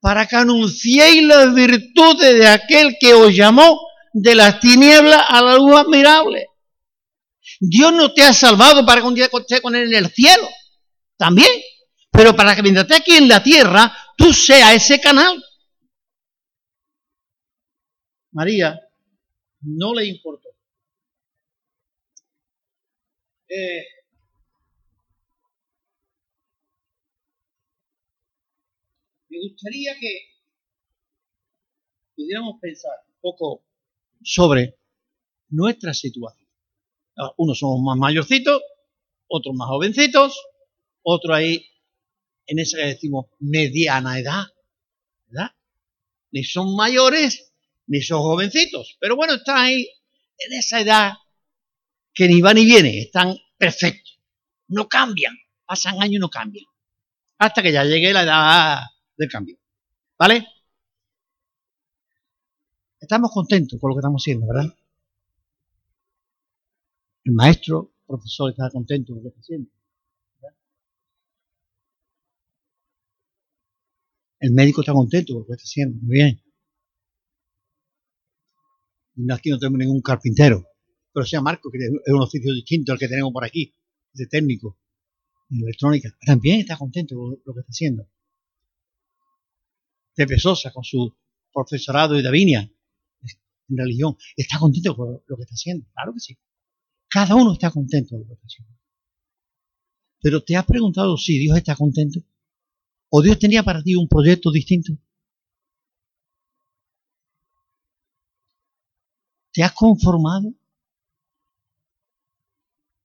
Para 0.00 0.26
que 0.26 0.36
anunciéis 0.36 1.22
las 1.22 1.54
virtudes 1.54 2.34
de 2.38 2.48
aquel 2.48 2.96
que 2.98 3.12
os 3.14 3.34
llamó 3.34 3.78
de 4.12 4.34
las 4.34 4.60
tinieblas 4.60 5.22
a 5.28 5.42
la 5.42 5.56
luz 5.56 5.76
admirable. 5.76 6.46
Dios 7.60 7.92
no 7.92 8.12
te 8.12 8.22
ha 8.22 8.32
salvado 8.32 8.84
para 8.86 9.02
que 9.02 9.06
un 9.06 9.14
día 9.14 9.28
estés 9.30 9.60
con 9.60 9.76
él 9.76 9.92
en 9.92 10.04
el 10.04 10.10
cielo. 10.10 10.48
También. 11.16 11.50
Pero 12.10 12.34
para 12.34 12.56
que 12.56 12.62
mientras 12.62 12.90
aquí 12.90 13.16
en 13.16 13.28
la 13.28 13.42
tierra, 13.42 13.94
tú 14.16 14.32
seas 14.32 14.74
ese 14.74 15.00
canal. 15.00 15.42
María 18.32 18.80
no 19.60 19.94
le 19.94 20.06
importó. 20.06 20.48
Eh, 23.48 23.84
me 29.40 29.48
gustaría 29.48 29.94
que 29.98 30.22
pudiéramos 32.14 32.60
pensar 32.60 32.92
un 33.08 33.20
poco 33.20 33.64
sobre 34.22 34.76
nuestra 35.48 35.94
situación. 35.94 36.48
Ah, 37.16 37.32
unos 37.38 37.58
somos 37.58 37.80
más 37.82 37.96
mayorcitos, 37.96 38.62
otros 39.28 39.54
más 39.56 39.68
jovencitos, 39.68 40.38
otros 41.02 41.36
ahí 41.36 41.66
en 42.46 42.58
esa 42.58 42.78
que 42.78 42.86
decimos 42.86 43.26
mediana 43.38 44.18
edad, 44.18 44.44
¿verdad? 45.26 45.50
Ni 46.32 46.44
son 46.44 46.76
mayores, 46.76 47.52
ni 47.86 48.02
son 48.02 48.20
jovencitos, 48.20 48.96
pero 49.00 49.16
bueno, 49.16 49.34
están 49.34 49.56
ahí 49.56 49.88
en 50.38 50.52
esa 50.58 50.80
edad 50.80 51.12
que 52.12 52.28
ni 52.28 52.40
va 52.40 52.54
ni 52.54 52.64
viene, 52.64 53.00
están 53.00 53.36
perfectos, 53.56 54.20
no 54.68 54.88
cambian, 54.88 55.36
pasan 55.64 56.00
años 56.02 56.16
y 56.16 56.18
no 56.18 56.28
cambian, 56.28 56.66
hasta 57.38 57.62
que 57.62 57.72
ya 57.72 57.84
llegue 57.84 58.12
la 58.12 58.22
edad 58.22 58.80
del 59.20 59.30
cambio, 59.30 59.58
¿vale? 60.18 60.46
Estamos 62.98 63.30
contentos 63.30 63.78
con 63.78 63.90
lo 63.90 63.94
que 63.94 64.00
estamos 64.00 64.22
haciendo, 64.22 64.46
¿verdad? 64.46 64.74
El 67.24 67.32
maestro, 67.34 67.92
profesor, 68.06 68.50
está 68.50 68.70
contento 68.70 69.12
con 69.12 69.16
lo 69.18 69.22
que 69.22 69.28
está 69.28 69.40
haciendo. 69.40 69.70
El 74.40 74.52
médico 74.52 74.80
está 74.80 74.94
contento 74.94 75.34
con 75.34 75.42
lo 75.42 75.46
que 75.46 75.52
está 75.52 75.64
haciendo, 75.64 76.00
muy 76.00 76.14
bien. 76.14 76.42
Aquí 79.34 79.50
no 79.50 79.58
tenemos 79.58 79.78
ningún 79.78 80.00
carpintero, 80.00 80.64
pero 81.12 81.26
sea 81.26 81.42
Marco, 81.42 81.70
que 81.70 81.76
es 81.78 82.12
un 82.14 82.22
oficio 82.22 82.54
distinto 82.54 82.92
al 82.92 82.98
que 82.98 83.06
tenemos 83.06 83.32
por 83.34 83.44
aquí, 83.44 83.74
de 84.14 84.26
técnico, 84.26 84.78
en 85.50 85.58
electrónica. 85.58 86.08
También 86.24 86.60
está 86.60 86.78
contento 86.78 87.16
con 87.16 87.38
lo 87.44 87.52
que 87.52 87.60
está 87.60 87.70
haciendo. 87.70 88.08
Pepe 90.20 90.38
Sosa 90.38 90.70
con 90.70 90.84
su 90.84 91.16
profesorado 91.50 92.14
de 92.14 92.22
Davinia, 92.22 92.60
en 92.60 93.76
religión, 93.78 94.18
está 94.36 94.58
contento 94.58 94.94
con 94.94 95.22
lo 95.26 95.36
que 95.36 95.42
está 95.44 95.54
haciendo. 95.54 95.86
Claro 95.94 96.12
que 96.12 96.20
sí. 96.20 96.38
Cada 97.08 97.34
uno 97.36 97.54
está 97.54 97.70
contento 97.70 98.10
con 98.10 98.20
lo 98.20 98.26
que 98.26 98.34
está 98.34 98.44
haciendo. 98.44 98.74
Pero 100.20 100.44
te 100.44 100.56
has 100.56 100.66
preguntado 100.66 101.16
si 101.16 101.38
Dios 101.38 101.56
está 101.56 101.74
contento 101.74 102.20
o 103.08 103.22
Dios 103.22 103.38
tenía 103.38 103.62
para 103.62 103.82
ti 103.82 103.94
un 103.94 104.08
proyecto 104.08 104.52
distinto. 104.52 104.92
¿Te 109.54 109.62
has 109.62 109.72
conformado 109.72 110.52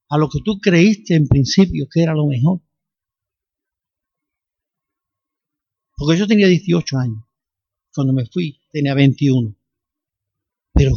a 0.09 0.17
lo 0.17 0.27
que 0.27 0.39
tú 0.43 0.59
creíste 0.59 1.15
en 1.15 1.29
principio 1.29 1.87
que 1.89 2.03
era 2.03 2.13
lo 2.13 2.27
mejor? 2.27 2.59
Porque 5.95 6.17
yo 6.17 6.27
tenía 6.27 6.47
18 6.47 6.97
años. 6.97 7.23
Cuando 7.93 8.13
me 8.13 8.25
fui 8.25 8.59
tenía 8.71 8.93
21. 8.93 9.55
Pero 10.73 10.95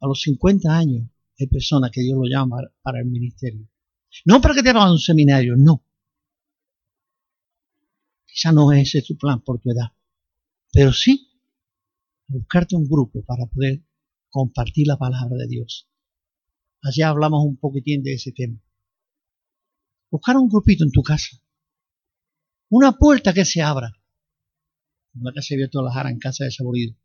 a 0.00 0.06
los 0.06 0.20
50 0.22 0.76
años 0.76 1.08
hay 1.38 1.46
personas 1.46 1.90
que 1.90 2.02
Dios 2.02 2.18
lo 2.18 2.28
llama 2.28 2.58
para 2.82 3.00
el 3.00 3.06
ministerio. 3.06 3.68
No 4.24 4.40
para 4.40 4.54
que 4.54 4.62
te 4.62 4.70
hagan 4.70 4.88
a 4.88 4.92
un 4.92 4.98
seminario, 4.98 5.54
no. 5.56 5.84
Quizá 8.26 8.52
no 8.52 8.72
es 8.72 8.94
ese 8.94 9.06
tu 9.06 9.16
plan 9.16 9.40
por 9.40 9.60
tu 9.60 9.70
edad. 9.70 9.92
Pero 10.72 10.92
sí 10.92 11.28
buscarte 12.26 12.76
un 12.76 12.88
grupo 12.88 13.22
para 13.24 13.46
poder 13.46 13.82
compartir 14.28 14.86
la 14.86 14.96
palabra 14.96 15.36
de 15.36 15.48
Dios. 15.48 15.88
Allá 16.82 17.08
hablamos 17.08 17.44
un 17.44 17.56
poquitín 17.56 18.02
de 18.02 18.14
ese 18.14 18.32
tema. 18.32 18.60
Buscar 20.10 20.36
un 20.36 20.48
grupito 20.48 20.84
en 20.84 20.92
tu 20.92 21.02
casa. 21.02 21.36
Una 22.68 22.92
puerta 22.92 23.32
que 23.32 23.44
se 23.44 23.62
abra. 23.62 23.92
Abierto 25.14 25.82
la 25.82 26.10
en 26.10 26.18
casa 26.18 26.44
de 26.44 26.50
Saborido. 26.50 26.96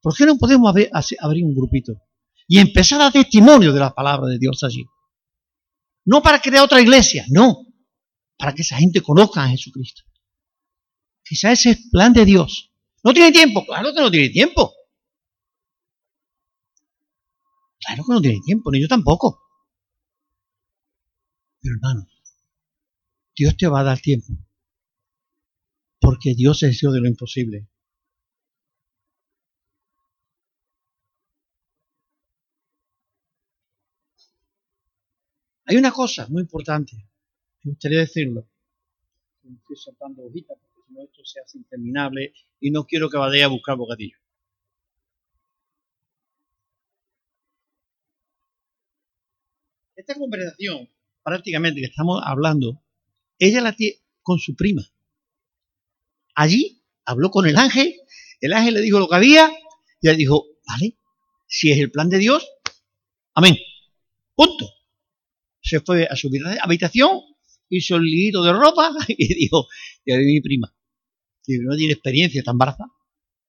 ¿Por 0.00 0.14
qué 0.16 0.26
no 0.26 0.36
podemos 0.36 0.68
abrir, 0.68 1.44
un 1.44 1.54
grupito? 1.54 1.94
Y 2.46 2.58
empezar 2.58 3.00
a 3.00 3.10
testimonio 3.10 3.72
de 3.72 3.80
la 3.80 3.94
palabra 3.94 4.28
de 4.28 4.38
Dios 4.38 4.62
allí. 4.64 4.84
No 6.04 6.22
para 6.22 6.40
crear 6.40 6.64
otra 6.64 6.80
iglesia, 6.80 7.24
no. 7.30 7.66
Para 8.36 8.52
que 8.52 8.62
esa 8.62 8.76
gente 8.76 9.00
conozca 9.00 9.44
a 9.44 9.48
Jesucristo. 9.48 10.02
Quizá 11.22 11.52
ese 11.52 11.70
es 11.70 11.78
el 11.78 11.90
plan 11.90 12.12
de 12.12 12.26
Dios. 12.26 12.70
¿No 13.02 13.14
tiene 13.14 13.32
tiempo? 13.32 13.64
Claro 13.64 13.94
que 13.94 14.00
no 14.00 14.10
tiene 14.10 14.28
tiempo. 14.28 14.74
Claro 17.80 18.04
que 18.06 18.12
no 18.12 18.20
tiene 18.20 18.40
tiempo, 18.44 18.70
ni 18.70 18.82
yo 18.82 18.88
tampoco. 18.88 19.40
Pero 21.60 21.76
hermano, 21.76 22.06
Dios 23.34 23.56
te 23.56 23.66
va 23.66 23.80
a 23.80 23.84
dar 23.84 24.00
tiempo. 24.00 24.34
Porque 26.04 26.34
Dios 26.34 26.62
es 26.62 26.78
Dios 26.78 26.92
de 26.92 27.00
lo 27.00 27.08
imposible. 27.08 27.66
Hay 35.64 35.76
una 35.78 35.92
cosa 35.92 36.26
muy 36.28 36.42
importante, 36.42 36.94
me 37.62 37.70
gustaría 37.70 38.00
decirlo. 38.00 38.46
estoy 39.44 39.76
soltando 39.76 40.24
hojitas 40.24 40.58
porque 40.60 40.86
si 40.86 40.92
no 40.92 41.02
esto 41.04 41.24
se 41.24 41.40
hace 41.40 41.56
interminable 41.56 42.34
y 42.60 42.70
no 42.70 42.84
quiero 42.84 43.08
que 43.08 43.16
vaya 43.16 43.46
a 43.46 43.48
buscar 43.48 43.78
bocadillo. 43.78 44.18
Esta 49.96 50.14
conversación, 50.16 50.90
prácticamente 51.22 51.80
que 51.80 51.86
estamos 51.86 52.20
hablando, 52.22 52.82
ella 53.38 53.62
la 53.62 53.74
tiene 53.74 54.02
con 54.22 54.38
su 54.38 54.54
prima. 54.54 54.82
Allí 56.34 56.82
habló 57.04 57.30
con 57.30 57.46
el 57.46 57.56
ángel, 57.56 57.94
el 58.40 58.52
ángel 58.52 58.74
le 58.74 58.80
dijo 58.80 58.98
lo 58.98 59.08
que 59.08 59.16
había 59.16 59.52
y 60.00 60.08
ella 60.08 60.16
dijo, 60.16 60.46
vale, 60.66 60.96
si 61.46 61.70
es 61.70 61.78
el 61.78 61.90
plan 61.90 62.08
de 62.08 62.18
Dios, 62.18 62.46
amén. 63.34 63.56
Punto 64.34 64.66
se 65.64 65.80
fue 65.80 66.06
a 66.08 66.14
su 66.14 66.30
habitación, 66.62 67.20
hizo 67.70 67.96
el 67.96 68.02
liguito 68.02 68.42
de 68.42 68.52
ropa 68.52 68.90
y 69.08 69.34
dijo, 69.34 69.66
y 70.04 70.14
mi 70.14 70.40
prima, 70.40 70.72
que 71.42 71.58
no 71.60 71.74
tiene 71.76 71.94
experiencia, 71.94 72.40
está 72.40 72.50
embarazada, 72.50 72.90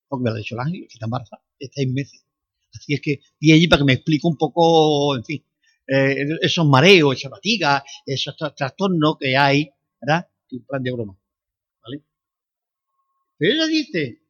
porque 0.08 0.24
me 0.24 0.30
lo 0.30 0.36
ha 0.36 0.38
dicho 0.38 0.54
el 0.54 0.60
ángel, 0.60 0.86
que 0.88 0.94
está 0.94 1.04
embarazada, 1.04 1.42
está 1.58 1.82
en 1.82 1.92
meses. 1.92 2.24
Así 2.74 2.94
es 2.94 3.00
que, 3.00 3.20
y 3.38 3.52
allí 3.52 3.68
para 3.68 3.80
que 3.80 3.84
me 3.84 3.92
explique 3.92 4.26
un 4.26 4.36
poco, 4.36 5.14
en 5.16 5.24
fin, 5.24 5.44
eh, 5.86 6.16
esos 6.40 6.66
mareos, 6.66 7.16
esa 7.16 7.30
fatiga, 7.30 7.84
esos 8.04 8.34
trastornos 8.56 9.16
que 9.20 9.36
hay, 9.36 9.70
¿verdad? 10.00 10.26
En 10.50 10.64
plan 10.64 10.82
de 10.82 10.92
broma. 10.92 11.18
Pero 13.38 13.52
ella 13.52 13.66
dice 13.66 14.22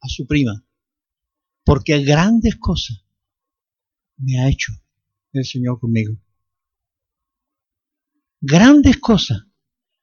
a 0.00 0.08
su 0.08 0.26
prima, 0.26 0.64
porque 1.64 2.02
grandes 2.02 2.56
cosas 2.56 3.04
me 4.18 4.40
ha 4.40 4.48
hecho 4.48 4.72
el 5.32 5.44
Señor 5.44 5.78
conmigo 5.78 6.18
grandes 8.40 8.98
cosas. 8.98 9.42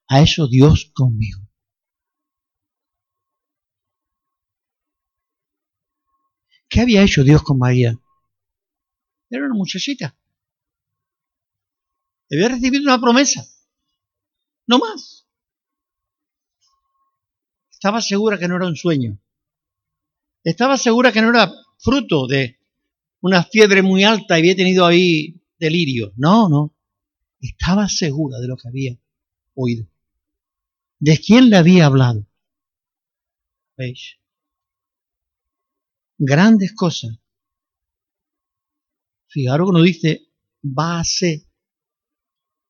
A 0.08 0.20
eso 0.20 0.46
Dios 0.48 0.92
conmigo. 0.94 1.40
¿Qué 6.68 6.80
había 6.80 7.02
hecho 7.02 7.24
Dios 7.24 7.42
con 7.42 7.58
María? 7.58 7.98
Era 9.30 9.46
una 9.46 9.54
muchachita. 9.54 10.16
Había 12.30 12.48
recibido 12.48 12.82
una 12.82 13.00
promesa. 13.00 13.46
No 14.66 14.78
más. 14.78 15.13
Estaba 17.84 18.00
segura 18.00 18.38
que 18.38 18.48
no 18.48 18.56
era 18.56 18.66
un 18.66 18.76
sueño. 18.76 19.20
Estaba 20.42 20.78
segura 20.78 21.12
que 21.12 21.20
no 21.20 21.28
era 21.28 21.52
fruto 21.76 22.26
de 22.26 22.58
una 23.20 23.44
fiebre 23.44 23.82
muy 23.82 24.04
alta 24.04 24.38
y 24.38 24.40
había 24.40 24.56
tenido 24.56 24.86
ahí 24.86 25.38
delirio. 25.58 26.14
No, 26.16 26.48
no. 26.48 26.74
Estaba 27.42 27.86
segura 27.90 28.38
de 28.38 28.48
lo 28.48 28.56
que 28.56 28.68
había 28.68 28.98
oído. 29.54 29.86
¿De 30.98 31.18
quién 31.18 31.50
le 31.50 31.58
había 31.58 31.84
hablado? 31.84 32.26
¿Veis? 33.76 34.16
Grandes 36.16 36.72
cosas. 36.72 37.18
Fijaros 39.26 39.68
que 39.68 39.72
nos 39.74 39.84
dice, 39.84 40.28
va 40.64 41.00
a 41.00 41.04
ser 41.04 41.42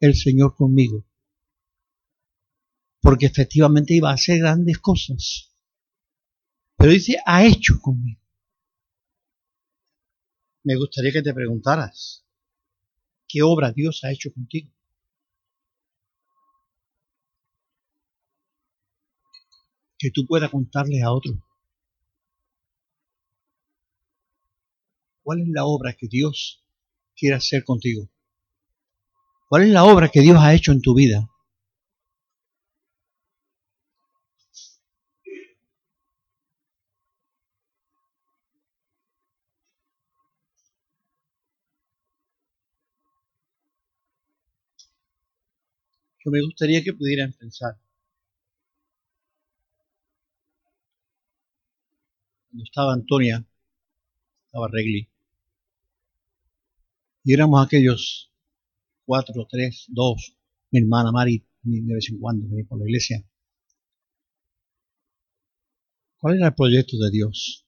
el 0.00 0.16
Señor 0.16 0.56
conmigo. 0.56 1.04
Porque 3.04 3.26
efectivamente 3.26 3.92
iba 3.92 4.10
a 4.10 4.14
hacer 4.14 4.38
grandes 4.38 4.78
cosas. 4.78 5.52
Pero 6.78 6.90
dice, 6.90 7.18
ha 7.26 7.44
hecho 7.44 7.78
conmigo. 7.78 8.18
Me 10.62 10.74
gustaría 10.74 11.12
que 11.12 11.20
te 11.20 11.34
preguntaras, 11.34 12.24
¿qué 13.28 13.42
obra 13.42 13.72
Dios 13.72 14.02
ha 14.04 14.10
hecho 14.10 14.32
contigo? 14.32 14.70
Que 19.98 20.10
tú 20.10 20.26
puedas 20.26 20.50
contarle 20.50 21.02
a 21.02 21.12
otro. 21.12 21.34
¿Cuál 25.22 25.42
es 25.42 25.48
la 25.48 25.66
obra 25.66 25.92
que 25.92 26.08
Dios 26.08 26.64
quiere 27.14 27.36
hacer 27.36 27.64
contigo? 27.64 28.08
¿Cuál 29.50 29.64
es 29.64 29.68
la 29.68 29.84
obra 29.84 30.08
que 30.08 30.22
Dios 30.22 30.38
ha 30.40 30.54
hecho 30.54 30.72
en 30.72 30.80
tu 30.80 30.94
vida? 30.94 31.28
Yo 46.24 46.30
me 46.30 46.42
gustaría 46.42 46.82
que 46.82 46.94
pudieran 46.94 47.32
pensar. 47.34 47.78
Cuando 52.48 52.64
estaba 52.64 52.94
Antonia, 52.94 53.44
estaba 54.46 54.68
Regli, 54.68 55.08
y 57.24 57.32
éramos 57.34 57.64
aquellos 57.66 58.30
cuatro, 59.04 59.46
tres, 59.50 59.84
dos, 59.88 60.36
mi 60.70 60.80
hermana 60.80 61.12
Mari, 61.12 61.44
de 61.62 61.94
vez 61.94 62.08
en 62.10 62.18
cuando 62.18 62.48
venía 62.48 62.64
por 62.66 62.78
la 62.78 62.84
iglesia. 62.86 63.22
¿Cuál 66.18 66.36
era 66.36 66.48
el 66.48 66.54
proyecto 66.54 66.96
de 66.98 67.10
Dios? 67.10 67.66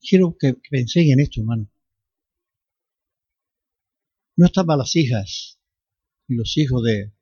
Quiero 0.00 0.36
que, 0.38 0.54
que 0.54 0.70
penséis 0.70 1.12
en 1.12 1.20
esto, 1.20 1.40
hermano. 1.40 1.68
No 4.36 4.46
estaban 4.46 4.78
las 4.78 4.94
hijas 4.94 5.58
y 6.28 6.34
los 6.34 6.56
hijos 6.56 6.82
de, 6.82 7.12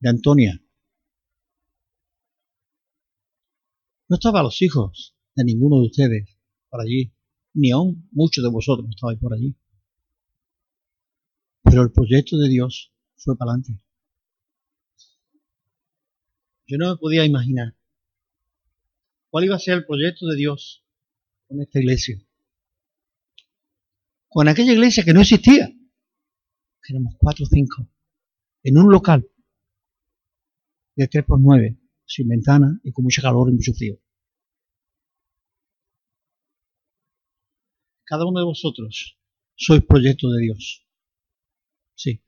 de 0.00 0.08
Antonia. 0.08 0.60
No 4.08 4.16
estaban 4.16 4.42
los 4.42 4.60
hijos 4.60 5.14
de 5.36 5.44
ninguno 5.44 5.76
de 5.76 5.86
ustedes 5.86 6.38
por 6.68 6.80
allí, 6.80 7.12
ni 7.54 7.70
aún 7.70 8.08
muchos 8.10 8.42
de 8.42 8.50
vosotros 8.50 8.88
estabais 8.90 9.18
por 9.18 9.34
allí. 9.34 9.54
Pero 11.62 11.82
el 11.82 11.92
proyecto 11.92 12.36
de 12.38 12.48
Dios 12.48 12.92
fue 13.16 13.36
para 13.36 13.52
adelante. 13.52 13.84
Yo 16.66 16.78
no 16.78 16.90
me 16.90 16.96
podía 16.96 17.24
imaginar 17.24 17.76
cuál 19.28 19.44
iba 19.44 19.56
a 19.56 19.60
ser 19.60 19.74
el 19.74 19.86
proyecto 19.86 20.26
de 20.26 20.36
Dios 20.36 20.84
con 21.48 21.60
esta 21.60 21.78
iglesia. 21.78 22.20
Con 24.28 24.48
aquella 24.48 24.72
iglesia 24.72 25.04
que 25.04 25.12
no 25.12 25.20
existía 25.20 25.72
éramos 26.90 27.14
cuatro 27.18 27.44
o 27.44 27.48
cinco, 27.48 27.88
en 28.62 28.78
un 28.78 28.90
local 28.90 29.28
de 30.96 31.08
3 31.08 31.24
por 31.24 31.40
9, 31.40 31.78
sin 32.04 32.28
ventana 32.28 32.80
y 32.82 32.92
con 32.92 33.04
mucho 33.04 33.22
calor 33.22 33.48
y 33.48 33.54
mucho 33.54 33.72
frío. 33.72 33.98
Cada 38.04 38.26
uno 38.26 38.40
de 38.40 38.46
vosotros 38.46 39.18
sois 39.54 39.82
proyecto 39.84 40.30
de 40.30 40.42
Dios. 40.42 40.86
Sí. 41.94 42.22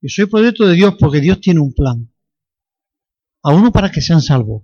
Y 0.00 0.08
soy 0.08 0.26
proyecto 0.26 0.64
de 0.66 0.74
Dios 0.74 0.94
porque 0.98 1.20
Dios 1.20 1.40
tiene 1.40 1.60
un 1.60 1.74
plan. 1.74 2.14
A 3.42 3.54
uno 3.54 3.72
para 3.72 3.90
que 3.90 4.00
sean 4.00 4.22
salvos. 4.22 4.62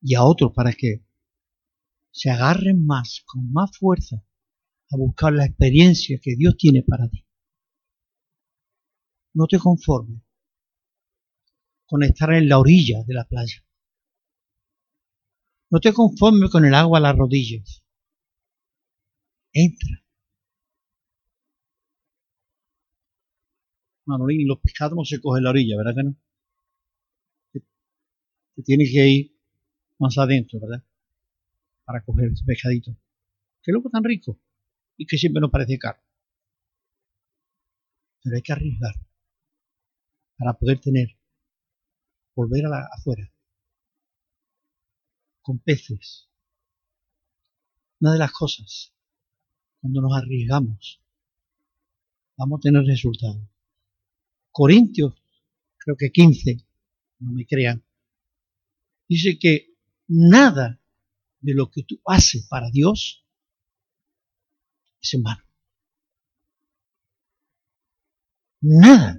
Y 0.00 0.14
a 0.14 0.24
otro 0.24 0.52
para 0.52 0.72
que 0.72 1.04
se 2.10 2.30
agarren 2.30 2.86
más, 2.86 3.22
con 3.26 3.52
más 3.52 3.76
fuerza 3.76 4.24
a 4.94 4.96
buscar 4.96 5.32
la 5.32 5.44
experiencia 5.46 6.18
que 6.22 6.36
Dios 6.36 6.56
tiene 6.56 6.82
para 6.82 7.08
ti. 7.08 7.24
No 9.34 9.46
te 9.46 9.58
conformes 9.58 10.22
con 11.86 12.02
estar 12.02 12.32
en 12.32 12.48
la 12.48 12.58
orilla 12.58 13.02
de 13.06 13.14
la 13.14 13.24
playa. 13.24 13.64
No 15.70 15.80
te 15.80 15.92
conformes 15.92 16.50
con 16.50 16.64
el 16.64 16.74
agua 16.74 16.98
a 16.98 17.02
las 17.02 17.16
rodillas. 17.16 17.84
Entra. 19.52 20.04
Manolín, 24.06 24.48
los 24.48 24.58
pescados 24.60 24.96
no 24.96 25.04
se 25.04 25.20
cogen 25.20 25.38
en 25.38 25.44
la 25.44 25.50
orilla, 25.50 25.76
¿verdad 25.76 25.94
que 25.94 26.02
no? 26.04 26.16
Te 28.56 28.62
tienes 28.62 28.90
que 28.92 29.08
ir 29.08 29.36
más 29.98 30.16
adentro, 30.18 30.60
¿verdad? 30.60 30.82
Para 31.84 32.02
coger 32.04 32.32
ese 32.32 32.44
pescadito. 32.44 32.96
¿Qué 33.62 33.72
loco 33.72 33.90
tan 33.90 34.04
rico? 34.04 34.38
Y 34.96 35.06
que 35.06 35.18
siempre 35.18 35.40
nos 35.40 35.50
parece 35.50 35.78
caro. 35.78 36.00
Pero 38.22 38.36
hay 38.36 38.42
que 38.42 38.52
arriesgar 38.52 38.94
para 40.36 40.54
poder 40.54 40.80
tener, 40.80 41.18
volver 42.34 42.66
a 42.66 42.68
la, 42.68 42.88
afuera, 42.92 43.30
con 45.42 45.58
peces. 45.58 46.28
Una 48.00 48.12
de 48.12 48.18
las 48.18 48.32
cosas, 48.32 48.92
cuando 49.80 50.00
nos 50.00 50.16
arriesgamos, 50.16 51.00
vamos 52.36 52.58
a 52.58 52.62
tener 52.62 52.84
resultados. 52.84 53.42
Corintios, 54.50 55.14
creo 55.78 55.96
que 55.96 56.10
15, 56.10 56.64
no 57.20 57.32
me 57.32 57.46
crean, 57.46 57.84
dice 59.08 59.38
que 59.38 59.74
nada 60.08 60.80
de 61.40 61.54
lo 61.54 61.70
que 61.70 61.82
tú 61.82 62.00
haces 62.06 62.46
para 62.48 62.70
Dios 62.70 63.23
es 65.04 65.14
en 65.14 65.22
vano. 65.22 65.44
Nada 68.62 69.18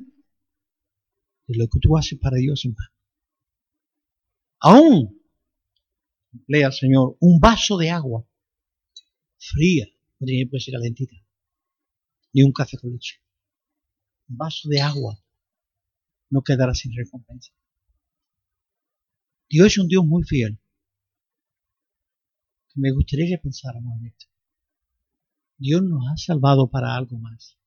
de 1.47 1.57
lo 1.57 1.67
que 1.67 1.79
tú 1.79 1.95
haces 1.95 2.17
para 2.19 2.37
Dios 2.37 2.59
es 2.59 2.65
en 2.65 2.73
vano. 2.73 2.89
Aún, 4.59 5.21
lea 6.47 6.71
Señor, 6.71 7.17
un 7.19 7.39
vaso 7.39 7.77
de 7.77 7.91
agua 7.91 8.27
fría, 9.37 9.85
no 10.19 10.25
tiene 10.25 10.49
que 10.49 10.59
ser 10.59 10.73
calentita, 10.73 11.15
ni 12.33 12.41
un 12.41 12.51
café 12.51 12.77
con 12.77 12.91
leche. 12.91 13.21
Un 14.27 14.37
vaso 14.37 14.67
de 14.67 14.81
agua 14.81 15.19
no 16.31 16.41
quedará 16.41 16.73
sin 16.73 16.95
recompensa. 16.95 17.53
Dios 19.47 19.67
es 19.67 19.77
un 19.77 19.87
Dios 19.87 20.03
muy 20.03 20.23
fiel. 20.23 20.59
Me 22.73 22.91
gustaría 22.91 23.27
que 23.27 23.41
pensáramos 23.41 23.99
en 23.99 24.07
esto. 24.07 24.34
Dios 25.57 25.81
nos 25.83 26.05
ha 26.07 26.17
salvado 26.17 26.69
para 26.69 26.95
algo 26.95 27.17
más. 27.17 27.57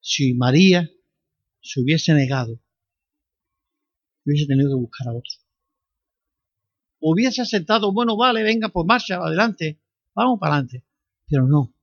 Si 0.00 0.34
María 0.34 0.90
se 1.62 1.80
hubiese 1.80 2.12
negado, 2.12 2.60
hubiese 4.24 4.46
tenido 4.46 4.70
que 4.70 4.80
buscar 4.80 5.08
a 5.08 5.12
otro. 5.12 5.32
Hubiese 7.00 7.42
aceptado, 7.42 7.92
bueno, 7.92 8.16
vale, 8.16 8.42
venga, 8.42 8.68
pues 8.68 8.86
marcha, 8.86 9.16
adelante, 9.16 9.80
vamos 10.14 10.38
para 10.38 10.54
adelante. 10.54 10.84
Pero 11.26 11.46
no, 11.46 11.74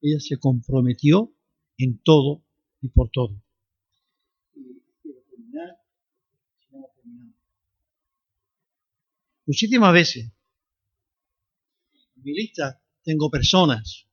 ella 0.00 0.20
se 0.20 0.38
comprometió 0.38 1.34
en 1.78 1.98
todo 2.02 2.44
y 2.80 2.88
por 2.88 3.10
todo. 3.10 3.42
Muchísimas 9.44 9.92
veces, 9.92 10.32
mi 12.14 12.32
lista 12.32 12.81
tengo 13.02 13.30
personas 13.30 14.06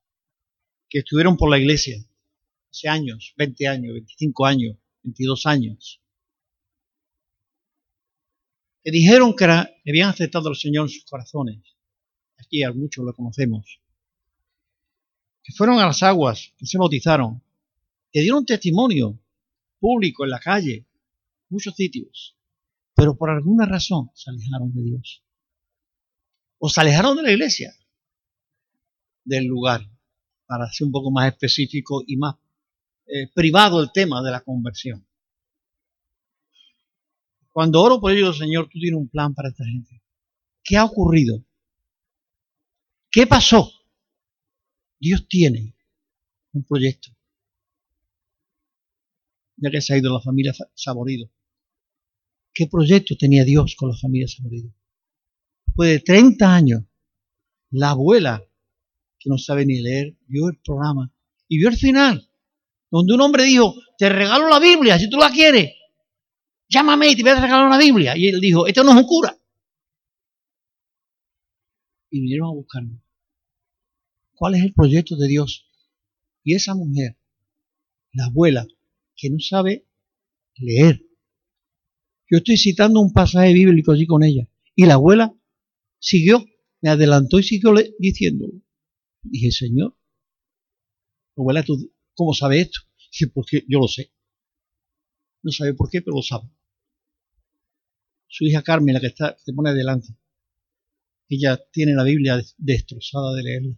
que 0.89 0.99
estuvieron 0.99 1.37
por 1.37 1.49
la 1.49 1.59
iglesia 1.59 1.97
hace 2.71 2.87
años, 2.87 3.33
20 3.37 3.67
años, 3.67 3.93
25 3.93 4.45
años, 4.45 4.77
22 5.03 5.45
años, 5.45 6.01
que 8.83 8.91
dijeron 8.91 9.35
que, 9.35 9.45
habían 9.45 10.09
aceptado 10.09 10.49
al 10.49 10.55
Señor 10.55 10.87
en 10.87 10.89
sus 10.89 11.05
corazones. 11.05 11.59
Aquí 12.37 12.63
a 12.63 12.71
muchos 12.71 13.03
lo 13.03 13.13
conocemos. 13.13 13.81
Que 15.43 15.53
fueron 15.53 15.79
a 15.79 15.87
las 15.87 16.03
aguas, 16.03 16.53
que 16.57 16.65
se 16.65 16.77
bautizaron, 16.77 17.41
que 18.11 18.21
dieron 18.21 18.45
testimonio 18.45 19.19
público 19.79 20.23
en 20.23 20.31
la 20.31 20.39
calle, 20.39 20.85
muchos 21.49 21.75
sitios. 21.75 22.35
pero 22.95 23.15
por 23.15 23.29
alguna 23.29 23.65
razón 23.65 24.11
se 24.13 24.29
alejaron 24.29 24.73
de 24.73 24.83
Dios. 24.83 25.23
O 26.57 26.67
se 26.67 26.81
alejaron 26.81 27.15
de 27.15 27.23
la 27.23 27.31
iglesia, 27.31 27.73
del 29.24 29.45
lugar, 29.45 29.82
para 30.45 30.72
ser 30.72 30.88
un 30.88 30.91
poco 30.91 31.11
más 31.11 31.32
específico 31.32 32.03
y 32.05 32.17
más 32.17 32.36
eh, 33.05 33.28
privado 33.34 33.82
el 33.82 33.91
tema 33.91 34.22
de 34.22 34.32
la 34.32 34.41
conversión. 34.41 35.05
Cuando 37.51 37.82
oro 37.82 37.99
por 37.99 38.11
ellos, 38.11 38.38
Señor, 38.38 38.70
tú 38.70 38.80
tienes 38.80 38.99
un 38.99 39.09
plan 39.09 39.34
para 39.34 39.49
esta 39.49 39.65
gente. 39.65 40.01
¿Qué 40.63 40.78
ha 40.78 40.86
ocurrido? 40.86 41.43
¿Qué 43.11 43.26
pasó? 43.26 43.72
Dios 44.99 45.28
tiene 45.28 45.76
un 46.53 46.63
proyecto. 46.63 47.09
Ya 49.57 49.72
que 49.72 49.82
se 49.82 49.93
ha 49.93 49.97
ido 49.97 50.13
la 50.13 50.22
familia 50.22 50.53
Saborido. 50.74 51.30
¿Qué 52.53 52.67
proyecto 52.67 53.15
tenía 53.17 53.43
Dios 53.43 53.76
con 53.76 53.89
la 53.89 53.97
familia 53.97 54.28
Saborido? 54.28 54.72
Después 55.65 55.89
de 55.89 55.99
30 55.99 56.55
años, 56.55 56.84
la 57.72 57.91
abuela, 57.91 58.43
que 59.20 59.30
no 59.30 59.38
sabe 59.38 59.65
ni 59.65 59.82
leer, 59.82 60.15
vio 60.28 60.47
el 60.47 60.57
programa 60.63 61.11
y 61.47 61.57
vio 61.57 61.70
el 61.70 61.78
final, 61.78 62.30
donde 62.89 63.13
un 63.13 63.22
hombre 63.22 63.43
dijo, 63.43 63.76
te 63.97 64.09
regalo 64.09 64.47
la 64.47 64.59
Biblia 64.59 64.97
si 64.97 65.09
tú 65.09 65.17
la 65.17 65.30
quieres. 65.30 65.74
Llámame 66.70 67.09
y 67.09 67.15
te 67.15 67.24
voy 67.24 67.32
a 67.32 67.41
regalar 67.41 67.67
una 67.67 67.80
Biblia. 67.80 68.15
Y 68.15 68.28
él 68.28 68.39
dijo, 68.39 68.67
este 68.67 68.84
no 68.84 68.91
es 68.91 68.97
un 68.97 69.03
cura. 69.03 69.36
Y 72.11 72.22
vinieron 72.22 72.49
a 72.49 72.53
buscarme. 72.53 73.01
¿Cuál 74.34 74.55
es 74.55 74.63
el 74.63 74.74
proyecto 74.74 75.17
de 75.17 75.28
Dios? 75.28 75.67
Y 76.43 76.55
esa 76.55 76.76
mujer, 76.76 77.17
la 78.13 78.26
abuela, 78.26 78.65
que 79.15 79.30
no 79.30 79.39
sabe 79.39 79.88
leer. 80.55 81.01
Yo 82.30 82.38
estoy 82.38 82.57
citando 82.57 83.01
un 83.01 83.11
pasaje 83.11 83.51
bíblico 83.53 83.91
allí 83.91 84.05
con 84.05 84.24
ella. 84.24 84.47
Y 84.76 84.86
la 84.86 84.93
abuela 84.93 85.36
siguió, 85.97 86.45
me 86.82 86.89
adelantó 86.89 87.39
y 87.39 87.43
siguió 87.43 87.74
diciéndolo. 87.97 88.61
Dije, 89.22 89.51
Señor, 89.51 89.97
abuela, 91.36 91.63
¿tú 91.63 91.93
cómo 92.13 92.34
sabes 92.34 92.67
esto? 92.67 92.80
Dije, 93.11 93.32
porque 93.34 93.65
yo 93.67 93.80
lo 93.80 93.88
sé. 93.88 94.13
No 95.41 95.51
sabe 95.51 95.74
por 95.74 95.89
qué, 95.89 96.01
pero 96.01 96.17
lo 96.17 96.22
sabe 96.22 96.49
su 98.30 98.45
hija 98.45 98.61
Carmen, 98.61 98.93
la 98.93 99.01
que 99.01 99.07
está, 99.07 99.36
se 99.38 99.53
pone 99.53 99.72
adelante. 99.72 100.15
Ella 101.28 101.59
tiene 101.72 101.93
la 101.93 102.03
Biblia 102.03 102.41
destrozada 102.57 103.34
de 103.34 103.43
leerla. 103.43 103.76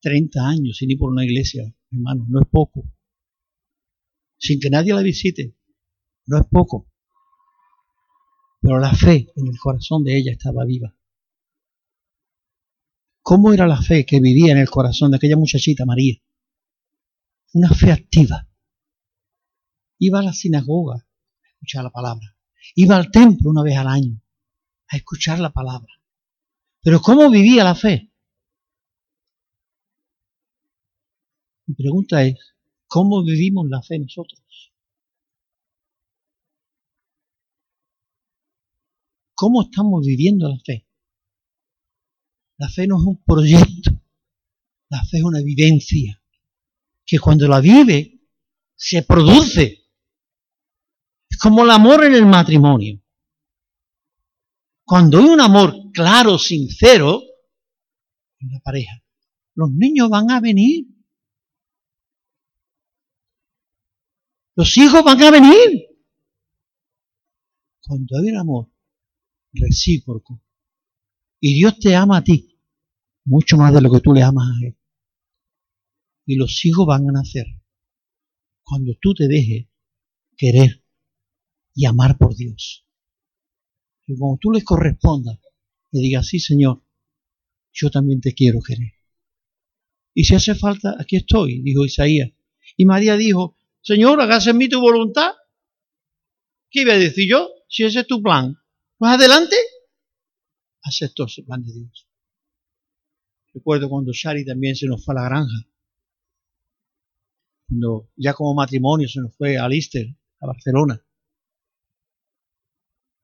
30 0.00 0.40
años 0.48 0.78
sin 0.78 0.90
ir 0.90 0.98
por 0.98 1.10
una 1.10 1.24
iglesia, 1.24 1.74
hermano, 1.90 2.26
no 2.28 2.40
es 2.40 2.48
poco. 2.50 2.90
Sin 4.38 4.58
que 4.58 4.70
nadie 4.70 4.94
la 4.94 5.02
visite, 5.02 5.56
no 6.26 6.38
es 6.38 6.46
poco. 6.50 6.90
Pero 8.62 8.78
la 8.78 8.94
fe 8.94 9.26
en 9.36 9.46
el 9.46 9.58
corazón 9.58 10.02
de 10.02 10.16
ella 10.16 10.32
estaba 10.32 10.64
viva. 10.64 10.96
¿Cómo 13.22 13.52
era 13.52 13.66
la 13.66 13.80
fe 13.80 14.06
que 14.06 14.20
vivía 14.20 14.52
en 14.52 14.58
el 14.58 14.70
corazón 14.70 15.10
de 15.10 15.18
aquella 15.18 15.36
muchachita 15.36 15.84
María? 15.84 16.16
Una 17.52 17.68
fe 17.70 17.92
activa. 17.92 18.48
Iba 19.98 20.20
a 20.20 20.22
la 20.22 20.32
sinagoga, 20.32 21.06
escuchar 21.52 21.84
la 21.84 21.90
palabra. 21.90 22.36
Iba 22.74 22.96
al 22.96 23.10
templo 23.10 23.50
una 23.50 23.62
vez 23.62 23.76
al 23.76 23.88
año 23.88 24.22
a 24.88 24.96
escuchar 24.96 25.38
la 25.38 25.52
palabra. 25.52 25.92
Pero 26.82 27.00
¿cómo 27.00 27.30
vivía 27.30 27.64
la 27.64 27.74
fe? 27.74 28.10
Mi 31.66 31.74
pregunta 31.74 32.24
es, 32.24 32.36
¿cómo 32.86 33.22
vivimos 33.22 33.68
la 33.68 33.82
fe 33.82 33.98
nosotros? 33.98 34.72
¿Cómo 39.34 39.62
estamos 39.62 40.04
viviendo 40.04 40.48
la 40.48 40.58
fe? 40.58 40.89
La 42.60 42.68
fe 42.68 42.86
no 42.86 42.98
es 42.98 43.06
un 43.06 43.24
proyecto, 43.24 43.90
la 44.90 45.02
fe 45.04 45.16
es 45.16 45.24
una 45.24 45.40
vivencia 45.40 46.22
que 47.06 47.18
cuando 47.18 47.48
la 47.48 47.58
vive 47.58 48.20
se 48.76 49.02
produce 49.02 49.88
como 51.40 51.64
el 51.64 51.70
amor 51.70 52.04
en 52.04 52.14
el 52.14 52.26
matrimonio. 52.26 53.02
Cuando 54.84 55.20
hay 55.20 55.24
un 55.24 55.40
amor 55.40 55.74
claro, 55.94 56.36
sincero 56.36 57.22
en 58.40 58.50
la 58.50 58.60
pareja, 58.60 59.02
los 59.54 59.70
niños 59.70 60.10
van 60.10 60.30
a 60.30 60.40
venir. 60.40 60.86
Los 64.54 64.76
hijos 64.76 65.02
van 65.02 65.22
a 65.22 65.30
venir. 65.30 65.86
Cuando 67.80 68.18
hay 68.18 68.30
un 68.32 68.36
amor 68.36 68.70
recíproco 69.50 70.42
y 71.40 71.54
Dios 71.54 71.78
te 71.78 71.96
ama 71.96 72.18
a 72.18 72.22
ti 72.22 72.49
mucho 73.24 73.56
más 73.56 73.72
de 73.74 73.80
lo 73.80 73.90
que 73.90 74.00
tú 74.00 74.12
le 74.12 74.22
amas 74.22 74.48
a 74.48 74.66
Él. 74.66 74.76
Y 76.26 76.36
los 76.36 76.64
hijos 76.64 76.86
van 76.86 77.08
a 77.08 77.12
nacer 77.12 77.46
cuando 78.62 78.92
tú 79.00 79.14
te 79.14 79.26
dejes 79.26 79.68
querer 80.36 80.84
y 81.74 81.86
amar 81.86 82.18
por 82.18 82.36
Dios. 82.36 82.86
Y 84.06 84.16
como 84.16 84.38
tú 84.40 84.52
les 84.52 84.64
correspondas, 84.64 85.38
le 85.92 86.00
digas, 86.00 86.26
sí 86.26 86.38
Señor, 86.38 86.84
yo 87.72 87.90
también 87.90 88.20
te 88.20 88.34
quiero 88.34 88.60
querer. 88.60 88.92
Y 90.14 90.24
si 90.24 90.34
hace 90.34 90.54
falta, 90.54 90.96
aquí 90.98 91.16
estoy, 91.16 91.62
dijo 91.62 91.84
Isaías. 91.84 92.30
Y 92.76 92.84
María 92.84 93.16
dijo, 93.16 93.56
Señor, 93.82 94.20
hágase 94.20 94.50
en 94.50 94.58
mí 94.58 94.68
tu 94.68 94.80
voluntad. 94.80 95.32
¿Qué 96.70 96.82
iba 96.82 96.94
a 96.94 96.98
decir 96.98 97.28
yo? 97.28 97.48
Si 97.68 97.84
ese 97.84 98.00
es 98.00 98.06
tu 98.06 98.22
plan. 98.22 98.56
Pues 98.98 99.12
adelante. 99.12 99.56
Aceptó 100.82 101.26
ese 101.26 101.42
plan 101.42 101.62
de 101.62 101.72
Dios. 101.72 102.09
Recuerdo 103.52 103.88
cuando 103.88 104.12
Shari 104.12 104.44
también 104.44 104.76
se 104.76 104.86
nos 104.86 105.04
fue 105.04 105.14
a 105.14 105.22
la 105.22 105.28
granja. 105.28 105.66
Cuando 107.68 108.10
ya 108.16 108.34
como 108.34 108.54
matrimonio 108.54 109.08
se 109.08 109.20
nos 109.20 109.36
fue 109.36 109.58
a 109.58 109.68
Lister, 109.68 110.06
a 110.40 110.46
Barcelona. 110.46 111.04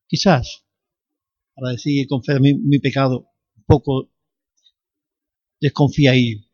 Quizás, 0.09 0.64
para 1.55 1.70
decir 1.70 2.07
con 2.07 2.22
fe 2.22 2.39
mi, 2.41 2.79
pecado, 2.79 3.29
un 3.57 3.64
poco 3.64 4.11
desconfía 5.61 6.12
ahí. 6.12 6.49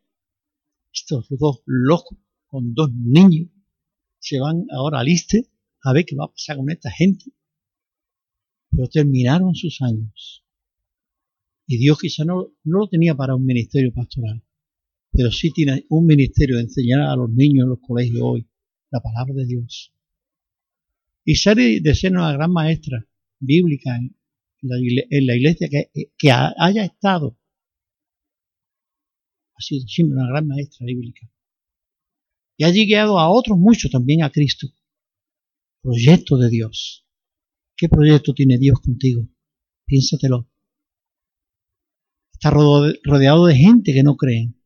Estos 0.93 1.27
dos 1.31 1.63
locos 1.67 2.19
con 2.47 2.75
dos 2.75 2.91
niños 2.93 3.51
se 4.19 4.39
van 4.39 4.67
ahora 4.71 5.01
al 5.01 5.09
Iste 5.09 5.51
a 5.85 5.93
ver 5.93 6.05
qué 6.05 6.15
va 6.15 6.27
a 6.27 6.33
pasar 6.33 6.57
con 6.57 6.71
esta 6.71 6.91
gente. 6.91 7.25
Pero 8.71 8.89
terminaron 8.89 9.55
sus 9.55 9.83
años. 9.83 10.42
Y 11.73 11.79
Dios 11.79 11.99
quizá 11.99 12.27
no, 12.27 12.53
no 12.65 12.81
lo 12.81 12.87
tenía 12.87 13.15
para 13.15 13.35
un 13.35 13.47
ministerio 13.47 13.95
pastoral, 13.95 14.45
pero 15.11 15.31
sí 15.31 15.51
tiene 15.55 15.87
un 15.89 16.05
ministerio 16.05 16.57
de 16.57 16.65
enseñar 16.65 17.01
a 17.01 17.17
los 17.17 17.31
niños 17.31 17.65
en 17.65 17.71
los 17.71 17.79
colegios 17.81 18.21
hoy 18.23 18.47
la 18.91 19.01
palabra 19.01 19.33
de 19.33 19.47
Dios. 19.47 19.95
Y 21.25 21.37
ser 21.37 21.57
de 21.57 21.95
ser 21.95 22.13
una 22.13 22.31
gran 22.35 22.53
maestra 22.53 23.09
bíblica 23.41 23.97
en 23.97 24.15
la, 24.61 25.35
iglesia 25.35 25.71
que, 25.71 26.13
que 26.19 26.31
haya 26.31 26.85
estado. 26.85 27.41
Ha 29.55 29.63
sido 29.63 29.87
siempre 29.87 30.19
una 30.19 30.29
gran 30.29 30.47
maestra 30.47 30.85
bíblica. 30.85 31.27
Y 32.59 32.65
ha 32.65 32.71
llegado 32.71 33.19
a 33.19 33.31
otros 33.31 33.57
muchos 33.57 33.91
también 33.91 34.23
a 34.23 34.31
Cristo. 34.31 34.67
Proyecto 35.81 36.37
de 36.37 36.51
Dios. 36.51 37.07
¿Qué 37.79 37.89
proyecto 37.89 38.35
tiene 38.35 38.59
Dios 38.59 38.79
contigo? 38.81 39.27
Piénsatelo. 39.87 40.52
Está 42.43 42.51
rodeado 42.51 43.47
de 43.47 43.55
gente 43.55 43.93
que 43.93 44.03
no 44.03 44.17
creen. 44.17 44.61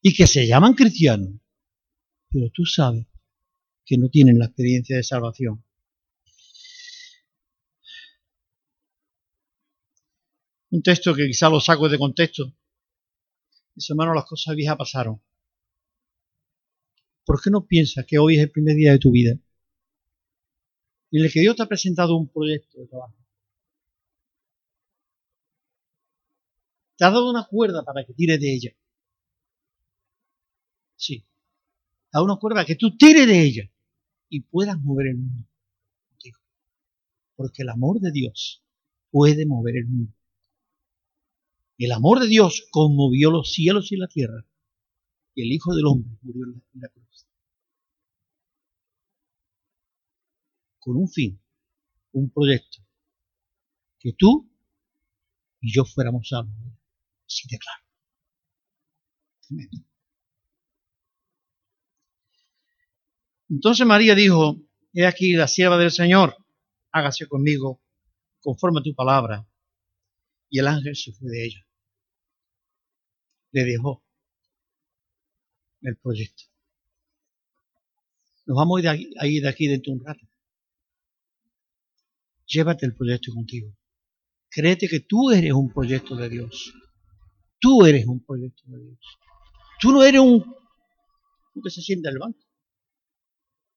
Y 0.00 0.14
que 0.14 0.26
se 0.26 0.46
llaman 0.46 0.72
cristianos. 0.72 1.28
Pero 2.30 2.48
tú 2.54 2.64
sabes 2.64 3.06
que 3.84 3.98
no 3.98 4.08
tienen 4.08 4.38
la 4.38 4.46
experiencia 4.46 4.96
de 4.96 5.02
salvación. 5.02 5.62
un 10.70 10.82
texto 10.82 11.14
que 11.14 11.26
quizá 11.26 11.50
lo 11.50 11.60
saco 11.60 11.88
de 11.88 11.98
contexto. 11.98 12.54
Dice, 13.74 13.92
hermano, 13.92 14.14
las 14.14 14.24
cosas 14.24 14.56
viejas 14.56 14.76
pasaron. 14.76 15.22
¿Por 17.24 17.42
qué 17.42 17.50
no 17.50 17.66
piensas 17.66 18.06
que 18.06 18.18
hoy 18.18 18.36
es 18.36 18.42
el 18.42 18.50
primer 18.50 18.74
día 18.74 18.92
de 18.92 18.98
tu 18.98 19.10
vida? 19.10 19.32
En 21.12 21.24
el 21.24 21.30
que 21.30 21.40
Dios 21.40 21.56
te 21.56 21.62
ha 21.62 21.66
presentado 21.66 22.16
un 22.16 22.28
proyecto 22.28 22.78
de 22.80 22.86
trabajo. 22.88 23.25
Te 26.96 27.04
ha 27.04 27.10
dado 27.10 27.30
una 27.30 27.46
cuerda 27.46 27.84
para 27.84 28.04
que 28.04 28.14
tires 28.14 28.40
de 28.40 28.54
ella. 28.54 28.70
Sí. 30.96 31.20
Te 31.20 32.18
dado 32.18 32.24
una 32.24 32.36
cuerda 32.36 32.64
que 32.64 32.76
tú 32.76 32.96
tires 32.96 33.26
de 33.26 33.42
ella 33.42 33.70
y 34.28 34.40
puedas 34.40 34.80
mover 34.80 35.08
el 35.08 35.18
mundo 35.18 35.46
Porque 37.36 37.62
el 37.62 37.68
amor 37.68 38.00
de 38.00 38.10
Dios 38.12 38.62
puede 39.10 39.46
mover 39.46 39.76
el 39.76 39.86
mundo. 39.86 40.12
El 41.78 41.92
amor 41.92 42.20
de 42.20 42.28
Dios 42.28 42.66
conmovió 42.70 43.30
los 43.30 43.52
cielos 43.52 43.92
y 43.92 43.96
la 43.96 44.08
tierra. 44.08 44.46
Y 45.34 45.42
el 45.42 45.52
Hijo 45.52 45.74
del 45.74 45.86
Hombre 45.86 46.16
murió 46.22 46.44
en 46.44 46.80
la 46.80 46.88
cruz. 46.88 47.06
con 50.86 50.96
un 50.96 51.08
fin, 51.08 51.36
un 52.12 52.30
proyecto, 52.30 52.78
que 53.98 54.12
tú 54.12 54.48
y 55.60 55.74
yo 55.74 55.84
fuéramos 55.84 56.28
salvos. 56.28 56.75
Así 57.36 57.48
de 57.48 57.58
claro. 57.58 57.82
Entonces 63.50 63.86
María 63.86 64.14
dijo, 64.14 64.56
he 64.94 65.06
aquí 65.06 65.34
la 65.34 65.46
sierva 65.46 65.76
del 65.76 65.90
Señor, 65.90 66.36
hágase 66.92 67.28
conmigo 67.28 67.82
conforme 68.40 68.80
a 68.80 68.82
tu 68.82 68.94
palabra. 68.94 69.46
Y 70.48 70.60
el 70.60 70.68
ángel 70.68 70.96
se 70.96 71.12
fue 71.12 71.28
de 71.28 71.44
ella. 71.44 71.66
Le 73.52 73.64
dejó 73.64 74.02
el 75.82 75.96
proyecto. 75.98 76.44
Nos 78.46 78.56
vamos 78.56 78.82
a 78.84 79.26
ir 79.26 79.42
de 79.42 79.48
aquí 79.48 79.66
dentro 79.66 79.92
de 79.92 79.98
un 79.98 80.06
rato. 80.06 80.26
Llévate 82.46 82.86
el 82.86 82.94
proyecto 82.94 83.32
contigo. 83.34 83.76
Créete 84.48 84.88
que 84.88 85.00
tú 85.00 85.30
eres 85.32 85.52
un 85.52 85.72
proyecto 85.72 86.16
de 86.16 86.28
Dios. 86.28 86.72
Tú 87.58 87.84
eres 87.84 88.06
un 88.06 88.24
proyecto 88.24 88.62
de 88.66 88.78
Dios. 88.78 88.98
Tú 89.80 89.92
no 89.92 90.02
eres 90.02 90.20
un, 90.20 90.44
que 91.62 91.70
se 91.70 91.80
sienta 91.82 92.10
el 92.10 92.18
banco 92.18 92.38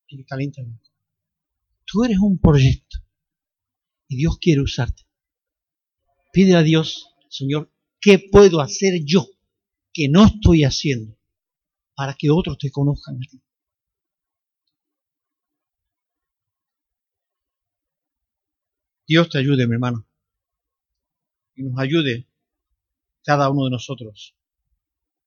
y 0.08 0.18
que 0.18 0.24
calienta 0.24 0.60
el 0.60 0.68
banco. 0.68 0.90
Tú 1.84 2.04
eres 2.04 2.18
un 2.18 2.38
proyecto 2.38 2.98
y 4.08 4.16
Dios 4.16 4.38
quiere 4.38 4.60
usarte. 4.60 5.02
Pide 6.32 6.54
a 6.54 6.62
Dios, 6.62 7.14
Señor, 7.28 7.72
¿qué 8.00 8.18
puedo 8.30 8.60
hacer 8.60 9.02
yo 9.04 9.26
que 9.92 10.08
no 10.08 10.26
estoy 10.26 10.64
haciendo 10.64 11.18
para 11.94 12.14
que 12.14 12.30
otros 12.30 12.58
te 12.58 12.70
conozcan 12.70 13.16
a 13.16 13.20
ti? 13.28 13.42
Dios 19.06 19.28
te 19.28 19.38
ayude, 19.38 19.66
mi 19.66 19.74
hermano, 19.74 20.06
y 21.56 21.64
nos 21.64 21.76
ayude 21.80 22.29
cada 23.24 23.50
uno 23.50 23.64
de 23.64 23.70
nosotros, 23.70 24.36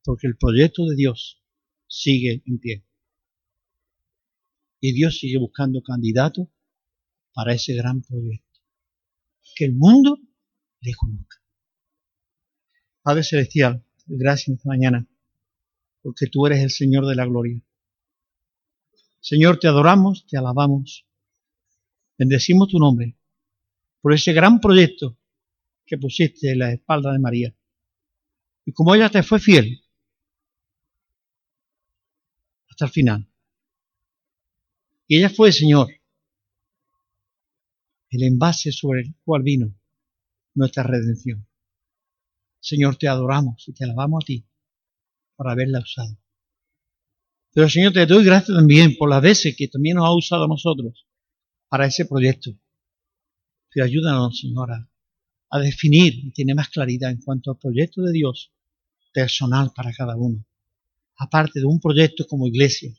porque 0.04 0.28
el 0.28 0.38
proyecto 0.38 0.86
de 0.86 0.96
Dios 0.96 1.42
sigue 1.88 2.44
en 2.46 2.60
pie. 2.60 2.86
Y 4.80 4.94
Dios 4.94 5.20
sigue 5.20 5.38
buscando 5.38 5.82
candidatos 5.82 6.48
para 7.34 7.54
ese 7.54 7.74
gran 7.76 8.02
proyecto. 8.02 8.60
Que 9.56 9.66
el 9.66 9.74
mundo 9.74 10.18
le 10.82 10.94
conozca. 10.94 11.38
Padre 13.02 13.24
Celestial, 13.24 13.86
gracias 14.06 14.66
mañana, 14.66 15.08
porque 16.02 16.28
tú 16.28 16.46
eres 16.48 16.62
el 16.62 16.72
Señor 16.72 17.06
de 17.06 17.16
la 17.16 17.26
gloria. 17.26 17.62
Señor, 19.20 19.60
te 19.60 19.68
adoramos, 19.68 20.26
te 20.28 20.38
alabamos, 20.38 21.06
bendecimos 22.18 22.68
tu 22.68 22.80
nombre 22.80 23.18
por 24.02 24.14
ese 24.14 24.34
gran 24.34 24.60
proyecto 24.60 25.18
que 25.86 25.98
pusiste 25.98 26.52
en 26.52 26.60
la 26.60 26.74
espalda 26.74 27.14
de 27.14 27.20
María. 27.20 27.56
Y 28.66 28.74
como 28.74 28.96
ella 28.96 29.10
te 29.10 29.24
fue 29.24 29.40
fiel 29.40 29.84
hasta 32.70 32.86
el 32.86 32.92
final. 32.92 33.28
Y 35.08 35.18
ella 35.18 35.30
fue, 35.30 35.52
Señor, 35.52 35.90
el 38.10 38.24
envase 38.24 38.72
sobre 38.72 39.02
el 39.02 39.16
cual 39.24 39.44
vino 39.44 39.76
nuestra 40.56 40.84
redención. 40.84 41.48
Señor, 42.60 42.96
te 42.96 43.08
adoramos 43.08 43.68
y 43.68 43.74
te 43.74 43.84
alabamos 43.84 44.24
a 44.24 44.26
ti 44.26 44.46
por 45.36 45.50
haberla 45.50 45.80
usado. 45.80 46.18
Pero 47.54 47.70
Señor, 47.70 47.94
te 47.94 48.06
doy 48.06 48.24
gracias 48.24 48.56
también 48.56 48.96
por 48.98 49.10
las 49.10 49.22
veces 49.22 49.56
que 49.56 49.68
también 49.68 49.98
nos 49.98 50.06
ha 50.06 50.16
usado 50.16 50.46
a 50.46 50.48
nosotros 50.48 51.06
para 51.68 51.86
ese 51.86 52.06
proyecto. 52.06 52.52
Pero 53.70 53.86
ayúdanos, 53.86 54.40
Señora, 54.40 54.90
a 55.50 55.60
definir 55.60 56.14
y 56.14 56.32
tener 56.32 56.56
más 56.56 56.70
claridad 56.70 57.12
en 57.12 57.22
cuanto 57.22 57.52
al 57.52 57.58
proyecto 57.58 58.02
de 58.02 58.12
Dios 58.14 58.53
personal 59.14 59.72
para 59.74 59.94
cada 59.94 60.16
uno. 60.16 60.46
Aparte 61.18 61.60
de 61.60 61.66
un 61.66 61.80
proyecto 61.80 62.26
como 62.28 62.48
iglesia, 62.48 62.92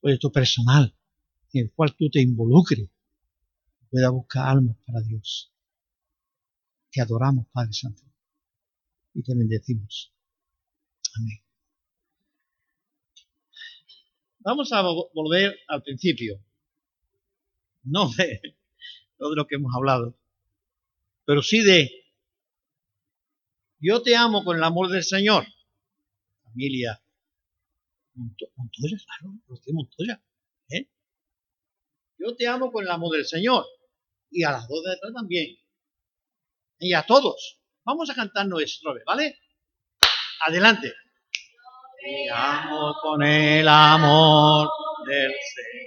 proyecto 0.00 0.32
personal, 0.32 0.94
en 1.52 1.64
el 1.66 1.72
cual 1.72 1.94
tú 1.94 2.08
te 2.10 2.20
involucres, 2.20 2.88
pueda 3.90 4.10
buscar 4.10 4.48
almas 4.48 4.76
para 4.86 5.00
Dios. 5.00 5.52
Te 6.90 7.00
adoramos, 7.00 7.46
Padre 7.52 7.72
Santo, 7.72 8.02
y 9.14 9.22
te 9.22 9.34
bendecimos. 9.34 10.12
Amén. 11.16 11.42
Vamos 14.40 14.72
a 14.72 14.82
volver 14.82 15.58
al 15.68 15.82
principio. 15.82 16.40
No 17.82 18.10
de, 18.16 18.40
no 19.18 19.30
de 19.30 19.36
lo 19.36 19.46
que 19.46 19.56
hemos 19.56 19.74
hablado, 19.74 20.18
pero 21.24 21.42
sí 21.42 21.60
de 21.62 21.90
yo 23.80 24.02
te 24.02 24.16
amo 24.16 24.44
con 24.44 24.56
el 24.56 24.64
amor 24.64 24.88
del 24.88 25.04
Señor. 25.04 25.46
Familia 26.44 27.00
Montoya, 28.56 28.96
claro, 29.04 29.34
Montoya. 29.72 30.22
¿eh? 30.70 30.88
Yo 32.18 32.34
te 32.34 32.46
amo 32.48 32.72
con 32.72 32.84
el 32.84 32.90
amor 32.90 33.16
del 33.16 33.26
Señor. 33.26 33.64
Y 34.30 34.42
a 34.44 34.50
las 34.52 34.68
dos 34.68 34.82
de 34.84 34.92
atrás 34.92 35.12
también. 35.14 35.56
Y 36.80 36.92
a 36.92 37.04
todos. 37.04 37.60
Vamos 37.84 38.10
a 38.10 38.14
cantar 38.14 38.46
nuestro, 38.46 38.94
¿vale? 39.06 39.38
Adelante. 40.46 40.92
Te 42.00 42.30
amo 42.30 42.94
con 43.00 43.22
el 43.22 43.66
amor 43.66 44.68
del 45.06 45.32
Señor. 45.54 45.77